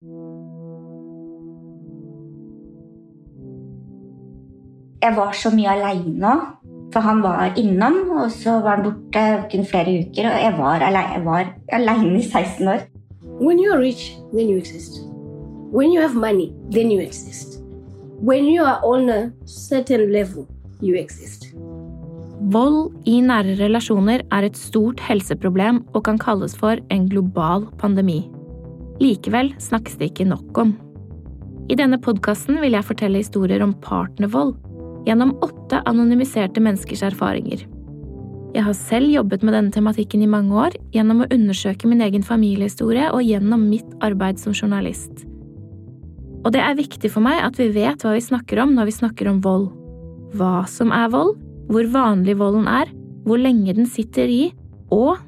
Jeg 0.00 0.08
var 5.16 5.34
så 5.36 5.50
mye 5.52 5.68
aleine 5.68 6.24
òg. 6.24 6.46
For 6.94 7.04
han 7.04 7.20
var 7.20 7.52
innom, 7.60 7.98
og 8.16 8.30
så 8.32 8.54
var 8.64 8.80
han 8.80 8.86
borte 8.86 9.24
kun 9.52 9.66
flere 9.68 9.92
uker. 10.00 10.30
Og 10.30 10.38
jeg 10.40 10.54
var 10.56 10.80
aleine 11.68 12.16
i 12.16 12.22
16 12.22 12.68
år. 12.68 12.80
When 13.44 13.60
you 13.60 13.74
are 13.74 13.82
rich, 13.82 14.16
then 14.32 14.48
you 14.48 14.56
exist. 14.56 15.04
When 15.68 15.92
you 15.92 16.00
have 16.00 16.16
money, 16.16 16.48
then 16.72 16.90
you 16.90 17.04
exist. 17.04 17.60
When 18.24 18.48
you 18.48 18.64
are 18.64 18.80
on 18.82 19.10
a 19.10 19.30
certain 19.44 20.12
level, 20.12 20.48
you 20.80 20.96
exist. 20.96 21.44
Vold 22.40 22.92
i 23.04 23.20
nære 23.20 23.60
relasjoner 23.60 24.24
er 24.32 24.48
et 24.48 24.56
stort 24.56 25.00
helseproblem 25.00 25.84
og 25.92 26.04
kan 26.04 26.18
kalles 26.18 26.56
for 26.56 26.80
en 26.90 27.08
global 27.08 27.68
pandemi. 27.78 28.39
Likevel 29.00 29.54
snakkes 29.62 29.96
det 29.96 30.10
ikke 30.10 30.28
nok 30.28 30.58
om. 30.60 30.74
I 31.70 31.76
denne 31.78 32.00
podkasten 32.02 32.58
vil 32.60 32.74
jeg 32.76 32.86
fortelle 32.86 33.22
historier 33.22 33.62
om 33.64 33.72
partnervold 33.84 34.56
gjennom 35.06 35.36
åtte 35.44 35.80
anonymiserte 35.88 36.60
menneskers 36.60 37.04
erfaringer. 37.08 37.62
Jeg 38.50 38.66
har 38.66 38.74
selv 38.74 39.12
jobbet 39.12 39.44
med 39.46 39.54
denne 39.54 39.70
tematikken 39.72 40.24
i 40.24 40.30
mange 40.30 40.56
år 40.58 40.74
gjennom 40.94 41.22
å 41.22 41.28
undersøke 41.30 41.88
min 41.88 42.02
egen 42.02 42.24
familiehistorie 42.26 43.06
og 43.14 43.22
gjennom 43.22 43.68
mitt 43.70 43.92
arbeid 44.04 44.40
som 44.42 44.56
journalist. 44.56 45.22
Og 46.42 46.50
det 46.54 46.62
er 46.64 46.78
viktig 46.78 47.12
for 47.12 47.22
meg 47.22 47.40
at 47.44 47.60
vi 47.60 47.68
vet 47.72 48.02
hva 48.02 48.16
vi 48.16 48.24
snakker 48.24 48.62
om 48.64 48.74
når 48.74 48.90
vi 48.90 48.96
snakker 48.96 49.30
om 49.30 49.38
vold. 49.44 49.68
Hva 50.34 50.64
som 50.70 50.90
er 50.94 51.12
vold, 51.12 51.36
hvor 51.70 51.86
vanlig 51.94 52.34
volden 52.40 52.66
er, 52.70 52.90
hvor 53.24 53.38
lenge 53.38 53.76
den 53.76 53.86
sitter 53.86 54.26
i, 54.26 54.42
og 54.90 55.20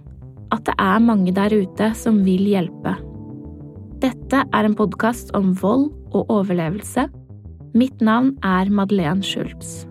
at 0.53 0.67
det 0.67 0.75
er 0.81 1.05
mange 1.05 1.33
der 1.37 1.55
ute 1.55 1.93
som 1.99 2.25
vil 2.27 2.43
hjelpe. 2.51 2.97
Dette 4.03 4.41
er 4.51 4.67
en 4.67 4.73
podkast 4.75 5.29
om 5.39 5.53
vold 5.61 5.93
og 6.11 6.31
overlevelse 6.33 7.05
Mitt 7.79 8.01
navn 8.03 8.33
er 8.43 8.67
Madeleine 8.75 9.23
Schultz. 9.23 9.85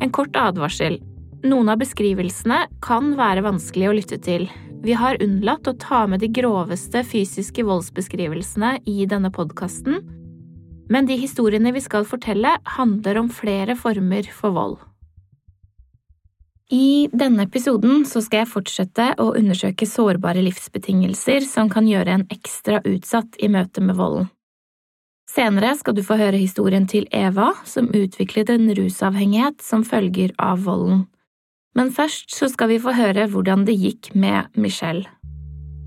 En 0.00 0.14
kort 0.14 0.32
advarsel. 0.40 0.96
Noen 1.44 1.68
av 1.68 1.82
beskrivelsene 1.82 2.62
kan 2.80 3.12
være 3.18 3.44
vanskelig 3.44 3.90
å 3.90 3.94
lytte 3.98 4.18
til. 4.24 4.48
Vi 4.80 4.96
har 4.96 5.20
unnlatt 5.20 5.68
å 5.68 5.76
ta 5.76 6.06
med 6.08 6.24
de 6.24 6.32
groveste 6.32 7.04
fysiske 7.04 7.66
voldsbeskrivelsene 7.66 8.78
i 8.88 9.04
denne 9.10 9.28
podkasten, 9.34 10.00
men 10.88 11.10
de 11.10 11.20
historiene 11.20 11.74
vi 11.76 11.84
skal 11.84 12.08
fortelle, 12.08 12.56
handler 12.78 13.20
om 13.20 13.28
flere 13.28 13.76
former 13.76 14.32
for 14.32 14.56
vold. 14.56 14.80
I 16.68 17.08
denne 17.16 17.46
episoden 17.48 18.02
skal 18.04 18.42
jeg 18.42 18.50
fortsette 18.50 19.04
å 19.22 19.30
undersøke 19.38 19.86
sårbare 19.88 20.42
livsbetingelser 20.44 21.46
som 21.48 21.70
kan 21.72 21.88
gjøre 21.88 22.18
en 22.18 22.26
ekstra 22.28 22.82
utsatt 22.84 23.38
i 23.40 23.48
møte 23.48 23.80
med 23.80 23.96
volden. 23.96 24.28
Senere 25.28 25.74
skal 25.76 25.96
du 25.96 26.02
få 26.04 26.16
høre 26.20 26.40
historien 26.40 26.84
til 26.88 27.06
Eva, 27.12 27.54
som 27.68 27.88
utviklet 27.92 28.52
en 28.52 28.68
rusavhengighet 28.76 29.64
som 29.64 29.84
følger 29.84 30.32
av 30.40 30.64
volden. 30.68 31.06
Men 31.76 31.92
først 31.92 32.36
skal 32.36 32.72
vi 32.72 32.80
få 32.80 32.92
høre 32.96 33.28
hvordan 33.32 33.64
det 33.68 33.76
gikk 33.76 34.12
med 34.16 34.48
Michelle. 34.56 35.08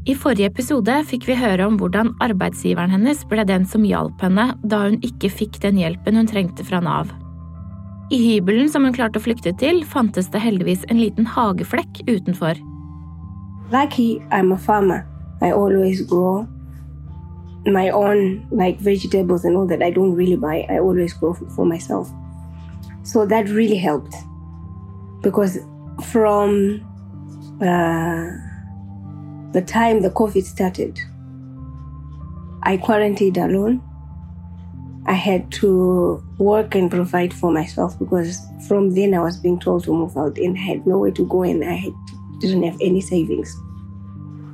I 0.09 0.15
forrige 0.17 0.49
episode 0.49 0.95
fikk 1.05 1.27
vi 1.29 1.37
høre 1.37 1.67
om 1.69 1.77
hvordan 1.77 2.15
arbeidsgiveren 2.25 2.93
hennes 2.93 3.21
ble 3.29 3.45
den 3.45 3.67
som 3.69 3.85
hjalp 3.85 4.21
henne 4.25 4.47
da 4.65 4.87
hun 4.87 4.97
ikke 5.05 5.29
fikk 5.29 5.61
den 5.61 5.77
hjelpen 5.77 6.17
hun 6.17 6.29
trengte 6.29 6.65
fra 6.65 6.81
Nav. 6.81 7.11
Lucky 13.71 14.21
I'm 14.31 14.51
a 14.51 14.57
farmer. 14.57 15.07
I 15.41 15.51
always 15.51 16.01
grow 16.01 16.45
my 17.65 17.89
own 17.89 18.45
like 18.51 18.79
vegetables 18.79 19.45
and 19.45 19.55
all 19.55 19.65
that 19.67 19.81
I 19.81 19.91
don't 19.91 20.13
really 20.13 20.35
buy. 20.35 20.65
I 20.69 20.79
always 20.79 21.13
grow 21.13 21.33
for 21.33 21.65
myself. 21.65 22.11
So 23.03 23.25
that 23.25 23.47
really 23.47 23.77
helped 23.77 24.13
because 25.21 25.59
from 26.03 26.85
uh, 27.61 28.27
the 29.53 29.63
time 29.65 30.01
the 30.01 30.09
COVID 30.09 30.43
started, 30.43 30.99
I 32.63 32.75
quarantined 32.75 33.37
alone. 33.37 33.81
I 35.07 35.13
had 35.13 35.51
to 35.61 36.21
work 36.37 36.75
and 36.75 36.91
provide 36.91 37.33
for 37.33 37.51
myself 37.51 37.97
because 37.99 38.39
from 38.67 38.93
then 38.93 39.13
I 39.13 39.19
was 39.19 39.37
being 39.37 39.59
told 39.59 39.83
to 39.85 39.93
move 39.93 40.15
out 40.17 40.37
and 40.37 40.55
I 40.55 40.61
had 40.61 40.85
nowhere 40.85 41.11
to 41.11 41.25
go 41.25 41.43
and 41.43 41.63
I 41.63 41.73
had, 41.73 41.93
didn't 42.39 42.63
have 42.63 42.77
any 42.81 43.01
savings. 43.01 43.49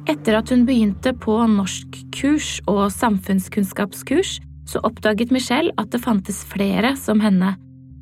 Etter 0.08 0.38
at 0.40 0.50
hun 0.50 0.63
begynte 0.63 1.12
på 1.19 1.35
norskkurs 1.52 2.62
og 2.72 2.85
samfunnskunnskapskurs, 2.96 4.38
så 4.68 4.80
oppdaget 4.88 5.34
Michelle 5.35 5.74
at 5.78 5.91
det 5.91 6.00
fantes 6.00 6.46
flere 6.47 6.96
som 6.96 7.19
henne, 7.19 7.58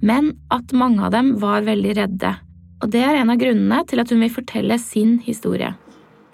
men 0.05 0.35
at 0.53 0.73
mange 0.73 1.01
av 1.01 1.15
dem 1.17 1.33
var 1.41 1.65
veldig 1.65 1.95
redde. 1.97 2.35
Og 2.83 2.91
det 2.93 3.01
er 3.01 3.17
en 3.17 3.33
av 3.33 3.41
grunnene 3.41 3.81
til 3.89 4.03
at 4.03 4.13
hun 4.13 4.21
vil 4.21 4.33
fortelle 4.33 4.77
sin 4.77 5.17
historie. 5.25 5.73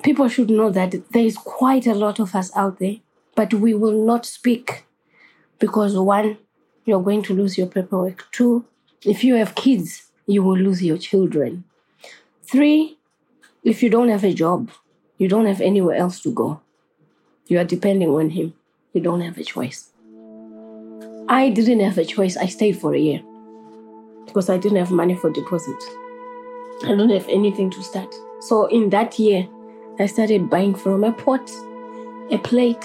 People 0.04 0.28
should 0.28 0.52
know 0.52 0.72
that 0.72 0.92
there 1.14 1.26
is 1.26 1.38
quite 1.38 1.88
a 1.88 1.96
lot 1.96 2.20
of 2.20 2.36
us 2.36 2.52
out 2.56 2.80
there, 2.80 3.00
but 3.38 3.54
we 3.54 3.74
will 3.74 4.06
not 4.06 4.26
speak 4.26 4.84
because 5.62 5.96
one, 5.98 6.38
you're 6.84 7.02
going 7.02 7.24
to 7.24 7.34
lose 7.34 7.58
your 7.58 7.68
paperwork. 7.68 8.28
Two, 8.34 8.66
if 9.06 9.24
you 9.24 9.36
have 9.36 9.56
kids, 9.56 10.12
you 10.28 10.44
will 10.44 10.58
lose 10.58 10.84
your 10.84 10.98
children. 10.98 11.64
Three, 12.44 12.98
if 13.64 13.82
you 13.82 13.90
don't 13.90 14.10
have 14.10 14.26
a 14.26 14.34
job, 14.34 14.70
You 15.22 15.28
don't 15.28 15.46
have 15.46 15.62
anywhere 15.62 15.98
else 15.98 16.20
to 16.22 16.34
go. 16.34 16.62
You 17.46 17.60
are 17.60 17.64
depending 17.64 18.10
on 18.10 18.32
him. 18.32 18.56
You 18.92 19.02
don't 19.02 19.22
have 19.22 19.38
a 19.38 19.44
choice. 19.44 19.92
I 21.30 21.52
didn't 21.52 21.82
have 21.82 22.00
a 22.00 22.06
choice. 22.06 22.36
I 22.38 22.48
stayed 22.48 22.80
for 22.82 22.96
a 22.96 22.98
year 22.98 23.22
because 24.26 24.50
I 24.50 24.58
didn't 24.58 24.80
have 24.80 24.90
money 24.90 25.14
for 25.14 25.30
deposit. 25.30 25.78
I 26.86 26.96
don't 26.98 27.12
have 27.12 27.30
anything 27.30 27.70
to 27.70 27.84
start. 27.84 28.12
So 28.40 28.66
in 28.66 28.90
that 28.90 29.20
year, 29.20 29.48
I 30.00 30.08
started 30.08 30.50
buying 30.50 30.74
from 30.74 31.04
a 31.04 31.12
pot, 31.12 31.48
a 32.32 32.40
plate, 32.40 32.84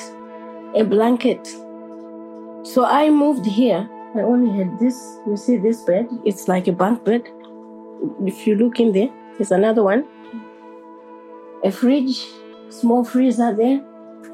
a 0.75 0.85
blanket. 0.85 1.49
So 2.75 2.85
I 2.85 3.11
moved 3.11 3.47
here. 3.47 3.89
I 4.17 4.23
only 4.23 4.51
had 4.59 4.79
this. 4.81 4.97
You 5.27 5.37
see 5.37 5.57
this 5.57 5.83
bed? 5.83 6.09
It's 6.25 6.49
like 6.49 6.67
a 6.67 6.73
bunk 6.73 7.05
bed. 7.05 7.23
If 8.25 8.45
you 8.47 8.57
look 8.57 8.81
in 8.81 8.93
there, 8.93 9.09
there's 9.37 9.53
another 9.53 9.85
one 9.85 10.05
a 11.65 11.71
fridge, 11.71 12.27
small 12.69 13.05
freezer 13.05 13.55
there, 13.55 13.81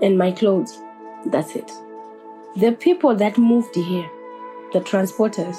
and 0.01 0.17
my 0.17 0.33
clothes. 0.33 0.79
That's 1.27 1.55
it. 1.57 1.71
The 2.57 2.73
people 2.73 3.15
that 3.17 3.39
moved 3.39 3.75
here, 3.75 4.09
the 4.73 4.81
transporters, 4.81 5.57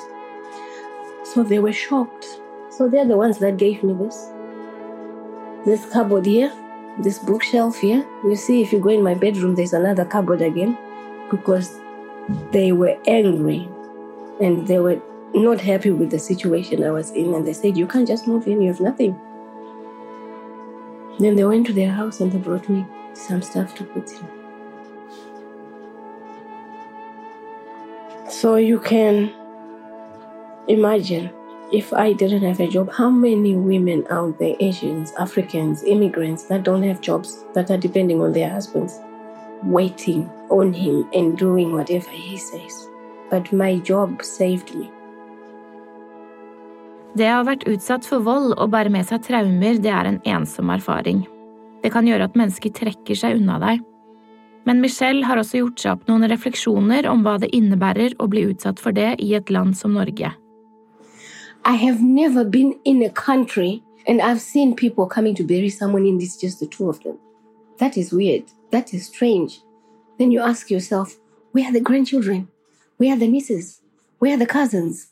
so 1.24 1.44
they 1.44 1.60
were 1.60 1.74
shocked. 1.74 2.26
So 2.70 2.90
they're 2.90 3.08
the 3.08 3.18
ones 3.18 3.38
that 3.38 3.58
gave 3.58 3.84
me 3.84 3.94
this. 3.94 4.32
This 5.66 5.86
cupboard 5.94 6.26
here, 6.26 6.52
this 7.00 7.20
bookshelf 7.20 7.78
here. 7.78 8.06
You 8.24 8.36
see, 8.36 8.62
if 8.62 8.74
you 8.74 8.80
go 8.80 8.90
in 8.90 9.04
my 9.04 9.14
bedroom, 9.14 9.56
there's 9.56 9.74
another 9.74 10.06
cupboard 10.06 10.42
again 10.42 10.78
because 11.32 11.80
they 12.52 12.72
were 12.72 12.98
angry 13.08 13.68
and 14.42 14.68
they 14.68 14.80
were 14.80 15.02
not 15.34 15.60
happy 15.60 15.92
with 15.92 16.10
the 16.12 16.20
situation 16.20 16.84
I 16.84 16.92
was 16.92 17.12
in. 17.12 17.34
And 17.34 17.46
they 17.46 17.54
said, 17.54 17.78
You 17.78 17.88
can't 17.88 18.08
just 18.08 18.28
move 18.28 18.48
in, 18.48 18.62
you 18.62 18.70
have 18.70 18.82
nothing. 18.82 19.20
Then 21.20 21.36
they 21.36 21.46
went 21.46 21.68
to 21.68 21.74
their 21.74 21.92
house 21.92 22.20
and 22.20 22.32
they 22.32 22.40
brought 22.40 22.68
me 22.70 22.86
some 23.14 23.42
stuff 23.42 23.76
to 23.76 23.84
put 23.84 24.12
in. 24.12 24.44
So 28.30 28.56
you 28.56 28.80
can 28.80 29.32
imagine 30.68 31.32
if 31.72 31.94
I 31.94 32.14
didn't 32.14 32.44
have 32.44 32.60
a 32.60 32.68
job, 32.68 32.92
how 32.92 33.10
many 33.10 33.56
women 33.56 34.06
out 34.10 34.38
there, 34.40 34.56
Asians, 34.60 35.12
Africans, 35.20 35.84
immigrants 35.84 36.44
that 36.44 36.64
don't 36.64 36.84
have 36.84 37.02
jobs, 37.02 37.44
that 37.54 37.72
are 37.72 37.78
depending 37.78 38.22
on 38.22 38.34
their 38.34 38.50
husbands, 38.50 39.00
waiting 39.64 40.30
on 40.54 40.74
him 40.74 41.06
and 41.14 41.38
doing 41.38 41.74
whatever 41.74 42.10
he 42.10 42.38
says. 42.38 42.90
But 43.32 43.52
my 43.52 43.80
job 43.80 44.22
saved 44.22 44.76
me. 44.76 44.92
Det 47.14 47.28
å 47.30 47.42
ha 47.42 47.46
vært 47.46 47.68
utsatt 47.70 48.08
for 48.10 48.26
vold 48.26 48.56
og 48.58 48.72
bære 48.74 48.90
med 48.94 49.06
seg 49.06 49.22
traumer, 49.26 49.78
det 49.82 49.92
er 49.94 50.10
en 50.10 50.22
ensom 50.26 50.72
erfaring. 50.74 51.26
Det 51.84 51.92
kan 51.94 52.08
gjøre 52.10 52.30
at 52.30 52.38
mennesker 52.40 52.74
trekker 52.74 53.18
seg 53.18 53.38
unna 53.38 53.60
deg. 53.62 53.84
Men 54.66 54.80
Michelle 54.82 55.26
har 55.28 55.38
også 55.38 55.60
gjort 55.60 55.84
seg 55.84 55.98
opp 55.98 56.08
noen 56.08 56.26
refleksjoner 56.32 57.06
om 57.12 57.26
hva 57.26 57.36
det 57.42 57.52
innebærer 57.54 58.16
å 58.24 58.30
bli 58.32 58.46
utsatt 58.54 58.80
for 58.82 58.96
det 58.96 59.18
i 59.22 59.34
et 59.38 59.52
land 59.52 59.76
som 59.78 59.94
Norge. 59.98 60.32
I 61.66 61.76
have 61.80 62.02
never 62.02 62.44
been 62.44 62.74
in 62.84 63.04
a 63.04 63.10
country 63.10 63.84
and 64.08 64.22
I've 64.22 64.42
seen 64.42 64.76
people 64.76 65.06
coming 65.06 65.36
to 65.36 65.44
bury 65.44 65.70
someone 65.70 66.08
in 66.08 66.18
this, 66.18 66.38
just 66.42 66.60
the 66.60 66.68
two 66.68 66.90
of 66.90 67.04
them. 67.04 67.20
That 67.78 67.98
is 67.98 68.12
weird. 68.12 68.46
That 68.72 68.94
is 68.94 69.08
strange. 69.08 69.62
Then 70.18 70.32
you 70.32 70.42
ask 70.42 70.70
yourself, 70.70 71.18
where 71.52 71.66
are 71.66 71.74
the 71.74 71.82
grandchildren? 71.82 72.50
Where 72.98 73.14
are 73.14 73.20
the 73.20 73.28
nieces? 73.28 73.82
Where 74.20 74.36
are 74.36 74.38
the 74.38 74.46
cousins? 74.46 75.10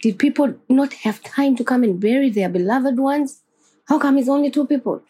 Did 0.00 0.18
people 0.18 0.54
not 0.68 0.92
have 0.94 1.22
time 1.22 1.56
to 1.56 1.64
come 1.64 1.82
and 1.82 2.00
bury 2.00 2.30
their 2.30 2.48
beloved 2.48 2.98
ones? 2.98 3.42
How 3.86 3.98
come 3.98 4.18
it's 4.18 4.28
only 4.28 4.50
two 4.50 4.66
people? 4.66 5.02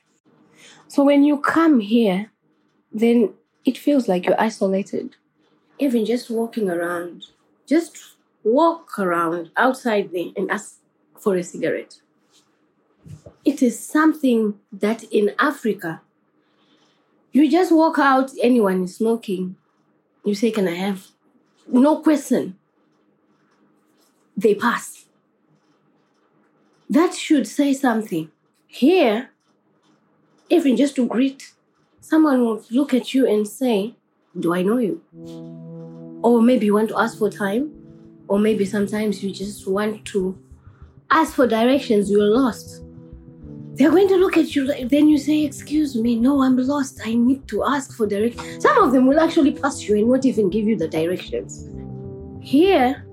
So 0.88 1.04
when 1.04 1.24
you 1.24 1.38
come 1.38 1.80
here, 1.80 2.30
then 2.92 3.34
it 3.64 3.76
feels 3.76 4.08
like 4.08 4.26
you're 4.26 4.40
isolated. 4.40 5.16
Even 5.78 6.06
just 6.06 6.30
walking 6.30 6.70
around, 6.70 7.26
just 7.66 7.98
walk 8.42 8.98
around 8.98 9.50
outside 9.56 10.10
there 10.12 10.32
and 10.36 10.50
ask 10.50 10.76
for 11.18 11.36
a 11.36 11.42
cigarette. 11.42 12.00
It 13.44 13.62
is 13.62 13.78
something 13.78 14.58
that 14.72 15.04
in 15.04 15.34
Africa, 15.38 16.00
you 17.38 17.50
just 17.50 17.72
walk 17.72 17.98
out, 17.98 18.30
anyone 18.42 18.84
is 18.84 18.96
smoking, 18.96 19.56
you 20.24 20.34
say, 20.34 20.50
Can 20.50 20.68
I 20.68 20.74
have? 20.74 21.06
No 21.66 22.00
question. 22.00 22.56
They 24.36 24.54
pass. 24.54 25.06
That 26.88 27.14
should 27.14 27.46
say 27.46 27.74
something. 27.74 28.30
Here, 28.66 29.30
even 30.48 30.76
just 30.76 30.96
to 30.96 31.06
greet, 31.06 31.52
someone 32.00 32.40
will 32.40 32.64
look 32.70 32.94
at 32.94 33.14
you 33.14 33.26
and 33.26 33.46
say, 33.46 33.94
Do 34.38 34.54
I 34.54 34.62
know 34.62 34.78
you? 34.78 35.02
Or 36.22 36.42
maybe 36.42 36.66
you 36.66 36.74
want 36.74 36.88
to 36.90 36.98
ask 36.98 37.18
for 37.18 37.30
time, 37.30 37.72
or 38.26 38.38
maybe 38.38 38.64
sometimes 38.64 39.22
you 39.22 39.30
just 39.30 39.66
want 39.66 40.04
to 40.06 40.38
ask 41.10 41.34
for 41.34 41.46
directions, 41.46 42.10
you're 42.10 42.24
lost. 42.24 42.82
They're 43.78 43.92
going 43.92 44.08
to 44.08 44.16
look 44.16 44.36
at 44.36 44.56
you, 44.56 44.66
then 44.88 45.08
you 45.08 45.18
say, 45.18 45.44
Excuse 45.44 45.94
me, 45.94 46.16
no, 46.16 46.42
I'm 46.42 46.56
lost. 46.56 47.00
I 47.04 47.14
need 47.14 47.46
to 47.46 47.62
ask 47.62 47.96
for 47.96 48.08
directions. 48.08 48.60
Some 48.60 48.82
of 48.82 48.92
them 48.92 49.06
will 49.06 49.20
actually 49.20 49.52
pass 49.52 49.86
you 49.86 49.96
and 49.96 50.08
won't 50.08 50.26
even 50.26 50.50
give 50.50 50.64
you 50.66 50.76
the 50.76 50.88
directions. 50.88 51.70
Here, 52.42 53.06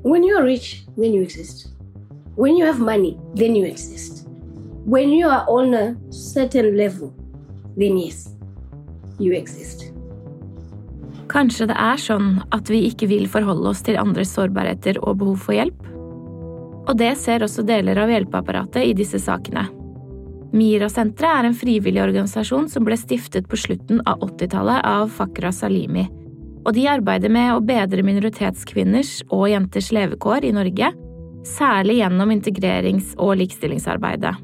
when 0.00 0.24
you're 0.24 0.42
rich, 0.42 0.86
then 0.96 1.12
you 1.12 1.20
exist. 1.20 1.68
When 2.34 2.56
you 2.56 2.64
have 2.64 2.80
money, 2.80 3.18
then 3.34 3.54
you 3.54 3.66
exist. 3.66 4.26
When 4.86 5.10
you 5.10 5.28
are 5.28 5.44
on 5.48 5.74
a 5.74 5.96
certain 6.10 6.78
level, 6.78 7.14
then 7.76 7.98
yes, 7.98 8.30
you 9.18 9.34
exist. 9.36 9.90
Kanskje 11.28 11.66
det 11.68 11.76
er 11.76 12.00
sånn 12.00 12.38
at 12.56 12.68
vi 12.72 12.86
ikke 12.88 13.08
vil 13.10 13.28
forholde 13.28 13.68
oss 13.68 13.84
til 13.84 14.00
andres 14.00 14.32
sårbarheter 14.32 15.00
og 15.02 15.18
behov 15.20 15.44
for 15.44 15.56
hjelp? 15.56 15.93
Og 16.84 16.98
det 17.00 17.14
ser 17.20 17.44
også 17.44 17.64
deler 17.66 17.98
av 18.02 18.12
hjelpeapparatet 18.12 18.84
i 18.84 18.92
disse 18.96 19.20
sakene. 19.22 19.66
MIRA-senteret 20.54 21.40
er 21.40 21.48
en 21.48 21.56
frivillig 21.58 22.02
organisasjon 22.04 22.68
som 22.70 22.84
ble 22.86 22.98
stiftet 23.00 23.48
på 23.50 23.58
slutten 23.58 24.02
av 24.06 24.20
80-tallet 24.22 24.84
av 24.86 25.08
Fakra 25.10 25.50
Salimi. 25.52 26.04
Og 26.64 26.76
de 26.76 26.84
arbeider 26.88 27.32
med 27.32 27.50
å 27.56 27.62
bedre 27.64 28.04
minoritetskvinners 28.06 29.16
og 29.34 29.48
jenters 29.50 29.90
levekår 29.92 30.46
i 30.46 30.52
Norge, 30.54 30.92
særlig 31.44 31.98
gjennom 31.98 32.32
integrerings- 32.32 33.16
og 33.18 33.34
likestillingsarbeidet. 33.42 34.34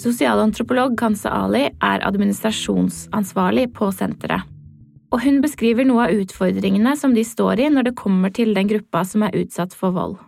Sosialantropolog 0.00 0.96
Kansa 0.98 1.30
Ali 1.44 1.66
er 1.68 2.04
administrasjonsansvarlig 2.08 3.68
på 3.76 3.92
senteret. 3.94 4.48
Og 5.10 5.24
hun 5.24 5.40
beskriver 5.42 5.86
noe 5.86 6.06
av 6.06 6.18
utfordringene 6.22 6.94
som 6.98 7.14
de 7.14 7.24
står 7.26 7.64
i 7.64 7.70
når 7.74 7.90
det 7.90 7.98
kommer 7.98 8.32
til 8.34 8.54
den 8.54 8.70
gruppa 8.70 9.02
som 9.06 9.26
er 9.26 9.38
utsatt 9.38 9.74
for 9.76 9.94
vold. 9.94 10.18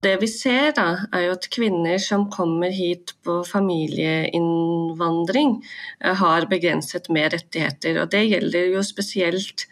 Det 0.00 0.14
vi 0.16 0.24
ser, 0.32 0.70
da, 0.72 1.04
er 1.12 1.26
jo 1.26 1.34
at 1.36 1.44
kvinner 1.52 1.98
som 2.00 2.22
kommer 2.32 2.72
hit 2.72 3.12
på 3.24 3.44
familieinnvandring, 3.44 5.62
eh, 6.00 6.14
har 6.16 6.46
begrenset 6.48 7.08
mer 7.12 7.28
rettigheter. 7.34 8.00
Og 8.00 8.08
det 8.14 8.22
gjelder 8.24 8.70
jo 8.72 8.82
spesielt 8.86 9.66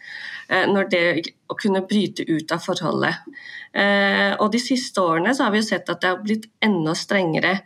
eh, 0.47 0.67
når 0.69 0.89
det 0.91 1.33
å 1.49 1.55
kunne 1.57 1.81
bryte 1.89 2.21
ut 2.29 2.51
av 2.53 2.59
forholdet. 2.61 3.15
Eh, 3.73 4.37
og 4.37 4.51
de 4.53 4.59
siste 4.61 5.01
årene 5.01 5.33
så 5.33 5.43
har 5.47 5.51
vi 5.55 5.63
jo 5.63 5.69
sett 5.71 5.89
at 5.89 6.01
det 6.03 6.11
har 6.13 6.21
blitt 6.21 6.45
enda 6.61 6.93
strengere. 6.93 7.65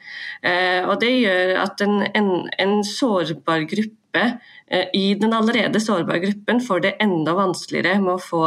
Og 0.88 0.96
det 1.04 1.12
gjør 1.12 1.60
at 1.66 1.82
en, 1.84 2.00
en, 2.16 2.48
en 2.64 2.84
sårbar 2.88 3.68
gruppe 3.68 4.03
i 4.94 5.06
den 5.20 5.34
allerede 5.34 5.82
sårbare 5.82 6.22
gruppen 6.24 6.62
får 6.64 6.84
det 6.86 6.92
enda 7.04 7.34
vanskeligere 7.38 8.00
med 8.02 8.14
å 8.16 8.22
få 8.22 8.44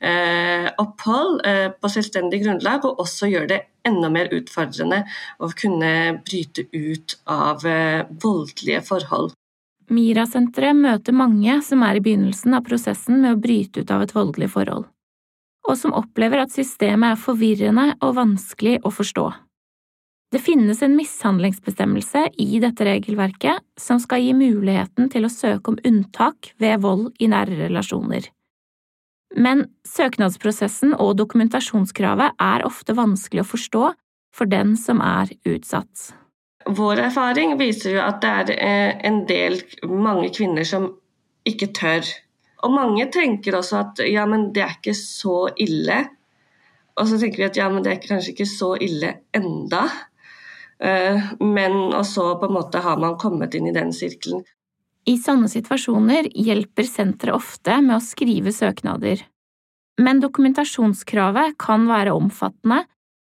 eh, 0.00 0.68
opphold 0.78 1.40
eh, 1.46 1.68
på 1.70 1.90
selvstendig 1.90 2.42
grunnlag, 2.44 2.84
og 2.84 3.00
også 3.02 3.30
gjør 3.30 3.48
det 3.50 3.60
enda 3.86 4.10
mer 4.12 4.30
utfordrende 4.34 5.02
å 5.38 5.50
kunne 5.56 5.92
bryte 6.26 6.66
ut 6.72 7.16
av 7.30 7.66
eh, 7.66 8.02
voldelige 8.22 8.82
forhold. 8.86 9.34
Mira-senteret 9.86 10.74
møter 10.74 11.14
mange 11.14 11.60
som 11.62 11.84
er 11.86 11.98
i 11.98 12.02
begynnelsen 12.02 12.56
av 12.58 12.66
prosessen 12.66 13.20
med 13.22 13.36
å 13.36 13.40
bryte 13.40 13.84
ut 13.84 13.92
av 13.94 14.02
et 14.02 14.14
voldelig 14.16 14.50
forhold, 14.56 14.88
og 15.68 15.78
som 15.78 15.94
opplever 15.94 16.42
at 16.42 16.54
systemet 16.54 17.14
er 17.14 17.22
forvirrende 17.22 17.92
og 18.00 18.16
vanskelig 18.18 18.80
å 18.82 18.90
forstå. 18.94 19.30
Det 20.32 20.40
finnes 20.42 20.82
en 20.82 20.96
mishandlingsbestemmelse 20.98 22.24
i 22.42 22.58
dette 22.62 22.84
regelverket 22.84 23.62
som 23.78 24.00
skal 24.02 24.24
gi 24.24 24.32
muligheten 24.34 25.10
til 25.12 25.26
å 25.26 25.30
søke 25.30 25.70
om 25.70 25.78
unntak 25.86 26.50
ved 26.58 26.82
vold 26.82 27.12
i 27.22 27.28
nære 27.30 27.60
relasjoner. 27.60 28.26
Men 29.36 29.66
søknadsprosessen 29.86 30.96
og 30.98 31.14
dokumentasjonskravet 31.20 32.36
er 32.42 32.66
ofte 32.66 32.96
vanskelig 32.98 33.44
å 33.44 33.50
forstå 33.52 33.84
for 34.36 34.50
den 34.50 34.74
som 34.80 35.02
er 35.04 35.30
utsatt. 35.46 36.10
Vår 36.66 37.04
erfaring 37.06 37.54
viser 37.60 37.94
jo 37.94 38.02
at 38.02 38.18
det 38.24 38.32
er 38.32 38.52
eh, 38.56 38.94
en 39.06 39.22
del 39.28 39.60
mange 39.86 40.32
kvinner 40.34 40.66
som 40.66 40.88
ikke 41.46 41.70
tør. 41.76 42.08
Og 42.66 42.74
mange 42.74 43.06
tenker 43.14 43.54
også 43.54 43.78
at 43.84 44.02
ja, 44.10 44.24
men 44.26 44.50
det 44.54 44.64
er 44.64 44.74
ikke 44.74 44.96
så 44.98 45.46
ille. 45.62 46.00
Og 46.96 47.06
så 47.06 47.20
tenker 47.20 47.44
vi 47.44 47.48
at 47.50 47.60
ja, 47.60 47.70
men 47.70 47.84
det 47.86 47.92
er 47.92 48.02
kanskje 48.02 48.34
ikke 48.34 48.48
så 48.50 48.72
ille 48.82 49.12
enda. 49.36 49.84
Eh, 50.82 51.30
men 51.40 51.78
og 51.92 52.04
så 52.06 52.34
på 52.40 52.48
en 52.48 52.56
måte 52.58 52.82
har 52.84 53.00
man 53.00 53.16
kommet 53.20 53.56
inn 53.56 53.70
i 53.70 53.74
den 53.76 53.94
sirkelen. 53.96 54.44
I 55.06 55.14
sånne 55.22 55.48
situasjoner 55.48 56.32
hjelper 56.34 56.86
senteret 56.88 57.36
ofte 57.36 57.78
med 57.78 57.96
å 57.96 58.02
skrive 58.02 58.52
søknader. 58.52 59.22
Men 60.02 60.20
dokumentasjonskravet 60.20 61.56
kan 61.62 61.86
være 61.88 62.12
omfattende, 62.16 62.82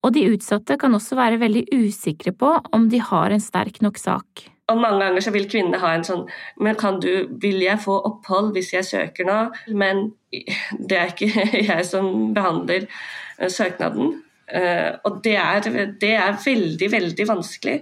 og 0.03 0.15
de 0.15 0.25
utsatte 0.33 0.79
kan 0.81 0.95
også 0.97 1.19
være 1.19 1.39
veldig 1.43 1.67
usikre 1.75 2.33
på 2.33 2.53
om 2.75 2.89
de 2.91 3.01
har 3.03 3.35
en 3.35 3.43
sterk 3.43 3.83
nok 3.85 4.01
sak. 4.01 4.47
Og 4.71 4.81
Mange 4.83 5.05
ganger 5.05 5.23
så 5.23 5.31
vil 5.35 5.47
kvinnene 5.51 5.79
ha 5.79 5.93
en 5.95 6.03
sånn 6.03 6.25
Men 6.59 6.75
kan 6.75 6.97
du, 6.99 7.29
vil 7.43 7.61
jeg 7.63 7.79
få 7.85 8.01
opphold 8.09 8.49
hvis 8.57 8.73
jeg 8.75 8.89
søker 8.89 9.29
nå? 9.29 9.37
Men 9.71 10.09
det 10.33 10.99
er 10.99 11.13
ikke 11.13 11.47
jeg 11.71 11.87
som 11.87 12.33
behandler 12.35 12.89
eh, 12.89 13.51
søknaden. 13.53 14.17
Eh, 14.47 14.93
og 15.07 15.23
det 15.25 15.37
er, 15.41 15.67
det 16.01 16.13
er 16.15 16.37
veldig, 16.43 16.91
veldig 16.93 17.27
vanskelig. 17.29 17.81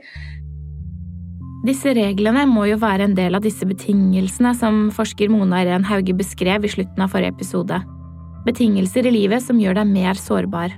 Disse 1.64 1.94
reglene 1.96 2.44
må 2.48 2.66
jo 2.68 2.76
være 2.80 3.06
en 3.08 3.16
del 3.16 3.36
av 3.36 3.44
disse 3.44 3.64
betingelsene 3.68 4.52
som 4.56 4.86
forsker 4.92 5.32
Mona 5.32 5.62
Irén 5.64 5.86
Hauge 5.88 6.12
beskrev 6.16 6.66
i 6.66 6.72
slutten 6.72 7.04
av 7.04 7.12
forrige 7.14 7.32
episode. 7.32 7.80
Betingelser 8.44 9.08
i 9.08 9.14
livet 9.14 9.44
som 9.44 9.60
gjør 9.60 9.78
deg 9.80 9.88
mer 9.88 10.20
sårbar. 10.20 10.74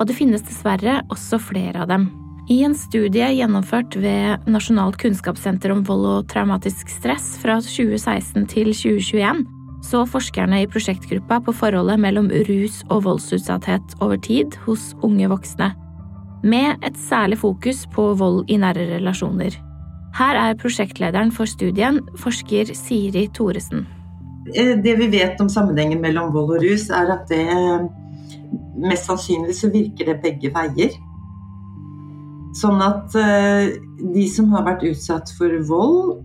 Og 0.00 0.08
det 0.08 0.16
finnes 0.16 0.44
dessverre 0.44 1.02
også 1.12 1.40
flere 1.52 1.84
av 1.84 1.90
dem. 1.92 2.08
I 2.50 2.62
en 2.66 2.74
studie 2.74 3.28
gjennomført 3.36 3.94
ved 4.00 4.48
Nasjonalt 4.50 4.96
kunnskapssenter 5.00 5.72
om 5.72 5.84
vold 5.86 6.08
og 6.08 6.30
traumatisk 6.32 6.90
stress 6.90 7.36
fra 7.40 7.60
2016 7.62 8.48
til 8.50 8.72
2021 8.72 9.44
så 9.82 10.04
forskerne 10.08 10.62
i 10.62 10.68
prosjektgruppa 10.70 11.40
på 11.46 11.54
forholdet 11.56 12.00
mellom 12.00 12.30
rus 12.48 12.82
og 12.88 13.04
voldsutsatthet 13.06 13.96
over 14.00 14.20
tid 14.22 14.56
hos 14.66 14.92
unge 15.02 15.28
voksne, 15.32 15.72
med 16.42 16.82
et 16.86 16.96
særlig 16.98 17.38
fokus 17.42 17.84
på 17.94 18.12
vold 18.18 18.50
i 18.50 18.58
nære 18.62 18.88
relasjoner. 18.96 19.54
Her 20.18 20.36
er 20.36 20.58
prosjektlederen 20.60 21.32
for 21.32 21.48
studien, 21.48 22.00
forsker 22.20 22.74
Siri 22.76 23.28
Thoresen. 23.34 23.86
Eh, 24.54 24.74
det 24.82 24.96
vi 24.98 25.08
vet 25.12 25.40
om 25.40 25.48
sammenhengen 25.48 26.02
mellom 26.02 26.32
vold 26.34 26.56
og 26.58 26.64
rus, 26.64 26.90
er 26.90 27.14
at 27.14 27.30
det 27.30 27.46
mest 28.82 29.08
sannsynlig 29.08 29.56
så 29.56 29.70
virker 29.72 30.10
det 30.10 30.20
begge 30.24 30.52
veier. 30.52 30.94
Sånn 32.58 32.82
at 32.84 33.14
eh, 33.16 33.78
de 34.12 34.26
som 34.28 34.50
har 34.52 34.66
vært 34.66 34.84
utsatt 34.90 35.32
for 35.38 35.54
vold, 35.68 36.18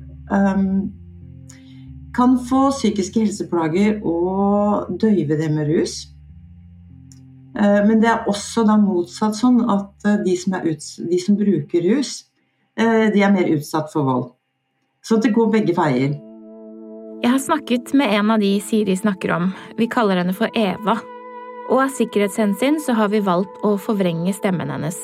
kan 2.17 2.37
få 2.49 2.67
psykiske 2.73 3.27
helseplager 3.27 3.99
og 4.01 4.95
døyve 4.99 5.37
det 5.37 5.51
med 5.53 5.69
rus. 5.69 5.99
Eh, 7.57 7.81
men 7.85 8.01
det 8.01 8.09
er 8.09 8.25
også 8.29 8.65
da 8.65 8.79
motsatt 8.81 9.37
sånn 9.37 9.61
at 9.69 10.09
de 10.25 10.33
som, 10.41 10.57
de 10.57 11.21
som 11.21 11.37
bruker 11.37 11.85
rus, 11.85 12.23
Eh, 12.77 13.09
de 13.13 13.23
er 13.25 13.33
mer 13.33 13.49
utsatt 13.55 13.89
for 13.93 14.05
vold. 14.05 14.31
Så 15.01 15.17
det 15.23 15.33
går 15.33 15.49
begge 15.53 15.73
veier. 15.77 16.17
Jeg 17.23 17.33
har 17.33 17.41
snakket 17.41 17.93
med 17.97 18.13
en 18.13 18.31
av 18.35 18.41
de 18.43 18.51
Siri 18.61 18.93
snakker 18.97 19.33
om. 19.33 19.47
Vi 19.79 19.87
kaller 19.89 20.21
henne 20.21 20.35
for 20.37 20.53
Eva. 20.53 20.99
Og 21.67 21.81
av 21.81 21.89
sikkerhetshensyn 21.97 22.77
så 22.83 22.93
har 22.95 23.09
vi 23.11 23.23
valgt 23.25 23.63
å 23.65 23.73
forvrenge 23.81 24.35
stemmen 24.37 24.69
hennes. 24.71 24.99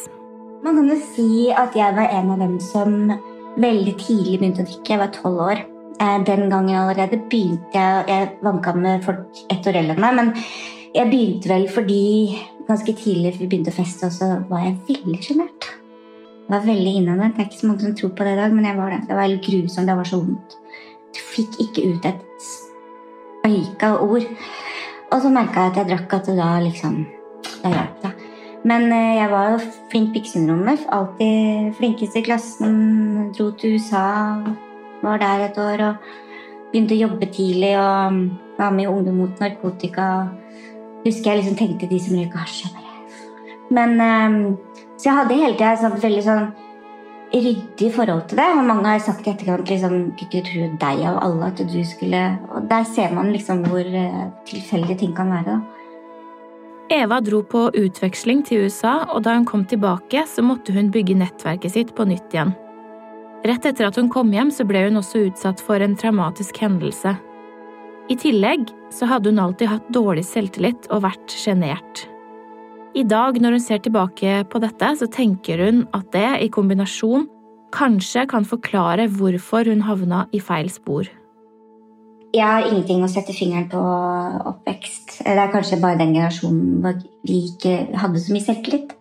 Man 0.64 0.78
kan 0.78 0.92
jo 0.94 1.00
si 1.02 1.50
at 1.50 1.74
jeg 1.76 1.98
var 1.98 2.14
en 2.14 2.30
av 2.36 2.46
dem 2.46 2.60
som 2.62 2.94
veldig 3.58 3.96
tidlig 4.00 4.38
begynte 4.38 4.64
å 4.64 4.70
drikke. 4.70 4.94
Jeg 4.94 5.02
var 5.02 5.16
tolv 5.18 5.42
år. 5.50 5.66
Eh, 6.02 6.20
den 6.26 6.50
gangen 6.50 6.76
allerede 6.76 7.20
begynte 7.30 7.78
jeg 7.78 8.06
Jeg 8.08 8.30
vanka 8.42 8.74
med 8.74 9.04
folk 9.04 9.44
ett 9.50 9.68
år 9.68 9.78
eldre 9.78 9.96
enn 9.96 10.02
meg, 10.02 10.16
men 10.16 10.34
jeg 10.94 11.10
begynte 11.10 11.50
vel 11.50 11.68
fordi 11.70 12.02
ganske 12.68 12.96
tidlig 12.98 13.36
vi 13.40 13.48
begynte 13.48 13.74
å 13.74 13.78
feste, 13.78 14.08
og 14.08 14.14
så 14.16 14.30
var 14.50 14.66
jeg 14.66 14.80
veldig 14.90 15.22
sjenert. 15.22 15.70
Jeg 16.44 16.52
var 16.52 16.66
veldig 16.68 16.94
innadvendt. 17.00 17.38
Det 17.38 17.44
er 17.44 17.50
ikke 17.50 17.62
så 17.62 17.68
mange 17.70 17.86
som 17.86 17.96
tror 17.96 18.12
på 18.18 18.26
det 18.28 18.34
i 18.34 18.42
dag, 18.42 18.54
men 18.54 18.66
jeg 18.68 18.78
var 18.78 18.92
det. 18.92 19.00
Det 19.08 19.16
var 19.16 19.28
helt 19.28 19.46
grusomt. 19.46 19.88
Det 19.88 19.96
var 19.96 20.10
så 20.10 20.20
vondt. 20.20 20.58
Du 21.14 21.20
fikk 21.34 21.60
ikke 21.64 21.86
ut 21.88 22.06
et 22.10 22.48
øyka 23.48 23.94
ord. 24.02 24.28
Og 25.12 25.22
så 25.22 25.30
merka 25.30 25.64
jeg 25.64 25.72
at 25.72 25.80
jeg 25.80 25.90
drakk 25.92 26.14
at 26.18 26.28
det 26.28 26.38
da 26.38 26.50
liksom 26.64 27.06
Da 27.64 27.72
hjalp 27.72 28.02
det. 28.04 28.12
Men 28.64 28.86
eh, 28.92 29.16
jeg 29.20 29.32
var 29.32 29.52
jo 29.52 29.58
flink 29.92 30.14
på 30.16 30.24
syndromet. 30.28 30.84
Alltid 30.92 31.74
flinkest 31.80 32.16
i 32.20 32.24
klassen. 32.28 33.32
Dro 33.38 33.52
til 33.52 33.76
USA, 33.76 34.04
var 35.04 35.20
der 35.22 35.48
et 35.48 35.60
år 35.60 35.84
og 35.90 36.08
begynte 36.72 36.96
å 36.96 37.04
jobbe 37.04 37.30
tidlig 37.34 37.76
og 37.78 38.24
var 38.58 38.74
med 38.74 38.86
i 38.86 38.90
Ungdom 38.90 39.20
mot 39.22 39.44
narkotika. 39.44 40.08
Husker 41.04 41.34
jeg 41.34 41.42
liksom 41.42 41.60
tenkte 41.60 41.90
de 41.92 42.00
som 42.02 42.18
røyker 42.18 42.44
hasj. 42.44 42.66
Men 43.74 44.00
eh, 44.02 44.58
Så 44.98 45.10
jeg 45.10 45.18
hadde 45.18 45.40
hele 45.40 45.58
tida 45.58 45.74
et 45.76 46.04
veldig 46.04 46.24
sånn 46.24 46.52
ryddig 47.34 47.90
forhold 47.94 48.28
til 48.30 48.40
det. 48.40 48.50
Og 48.56 48.66
mange 48.70 48.88
har 48.88 49.04
sagt 49.04 49.28
i 49.28 49.34
etterkant 49.34 49.70
liksom, 49.70 50.14
ikke 50.22 50.44
tro 50.48 50.68
deg 50.82 51.06
av 51.10 51.22
alle 51.26 51.52
at 51.52 51.62
du 51.62 51.80
skulle 51.88 52.24
Og 52.54 52.68
der 52.70 52.86
ser 52.88 53.14
man 53.14 53.34
liksom 53.34 53.66
hvor 53.68 53.84
eh, 53.84 54.28
tilfeldige 54.50 55.02
ting 55.04 55.16
kan 55.18 55.34
være. 55.34 55.58
da. 55.58 55.84
Eva 56.94 57.20
dro 57.24 57.42
på 57.42 57.70
utveksling 57.74 58.44
til 58.46 58.68
USA, 58.68 59.06
og 59.10 59.24
da 59.26 59.34
hun 59.38 59.48
kom 59.50 59.64
tilbake, 59.66 60.26
så 60.28 60.44
måtte 60.46 60.76
hun 60.76 60.92
bygge 60.92 61.16
nettverket 61.18 61.74
sitt 61.74 61.96
på 61.96 62.06
nytt 62.06 62.36
igjen. 62.36 62.54
Rett 63.44 63.66
etter 63.68 63.90
at 63.90 63.98
hun 64.00 64.08
kom 64.12 64.32
hjem, 64.32 64.52
så 64.56 64.64
ble 64.68 64.86
hun 64.86 65.00
også 65.02 65.26
utsatt 65.28 65.60
for 65.64 65.84
en 65.84 65.98
traumatisk 66.00 66.62
hendelse. 66.64 67.18
I 68.12 68.16
tillegg 68.20 68.70
så 68.92 69.08
hadde 69.10 69.32
hun 69.32 69.42
alltid 69.44 69.72
hatt 69.72 69.90
dårlig 69.96 70.24
selvtillit 70.28 70.88
og 70.92 71.04
vært 71.06 71.36
sjenert. 71.36 72.06
I 72.94 73.04
dag, 73.10 73.40
når 73.42 73.58
hun 73.58 73.64
ser 73.64 73.82
tilbake 73.84 74.44
på 74.52 74.62
dette, 74.62 74.92
så 75.00 75.10
tenker 75.12 75.64
hun 75.66 75.84
at 75.98 76.12
det, 76.14 76.30
i 76.46 76.52
kombinasjon, 76.54 77.26
kanskje 77.74 78.28
kan 78.30 78.46
forklare 78.46 79.10
hvorfor 79.10 79.68
hun 79.72 79.84
havna 79.88 80.28
i 80.32 80.40
feil 80.44 80.70
spor. 80.72 81.10
Jeg 82.34 82.48
har 82.50 82.66
ingenting 82.66 83.04
å 83.06 83.12
sette 83.12 83.34
fingeren 83.36 83.68
på 83.70 83.82
oppvekst. 84.54 85.20
Det 85.26 85.36
er 85.38 85.52
kanskje 85.54 85.82
bare 85.82 86.00
den 86.00 86.16
generasjonen 86.16 86.80
hvor 86.82 87.02
vi 87.28 87.44
ikke 87.52 87.76
hadde 88.02 88.22
så 88.22 88.34
mye 88.34 88.46
selvtillit. 88.46 88.96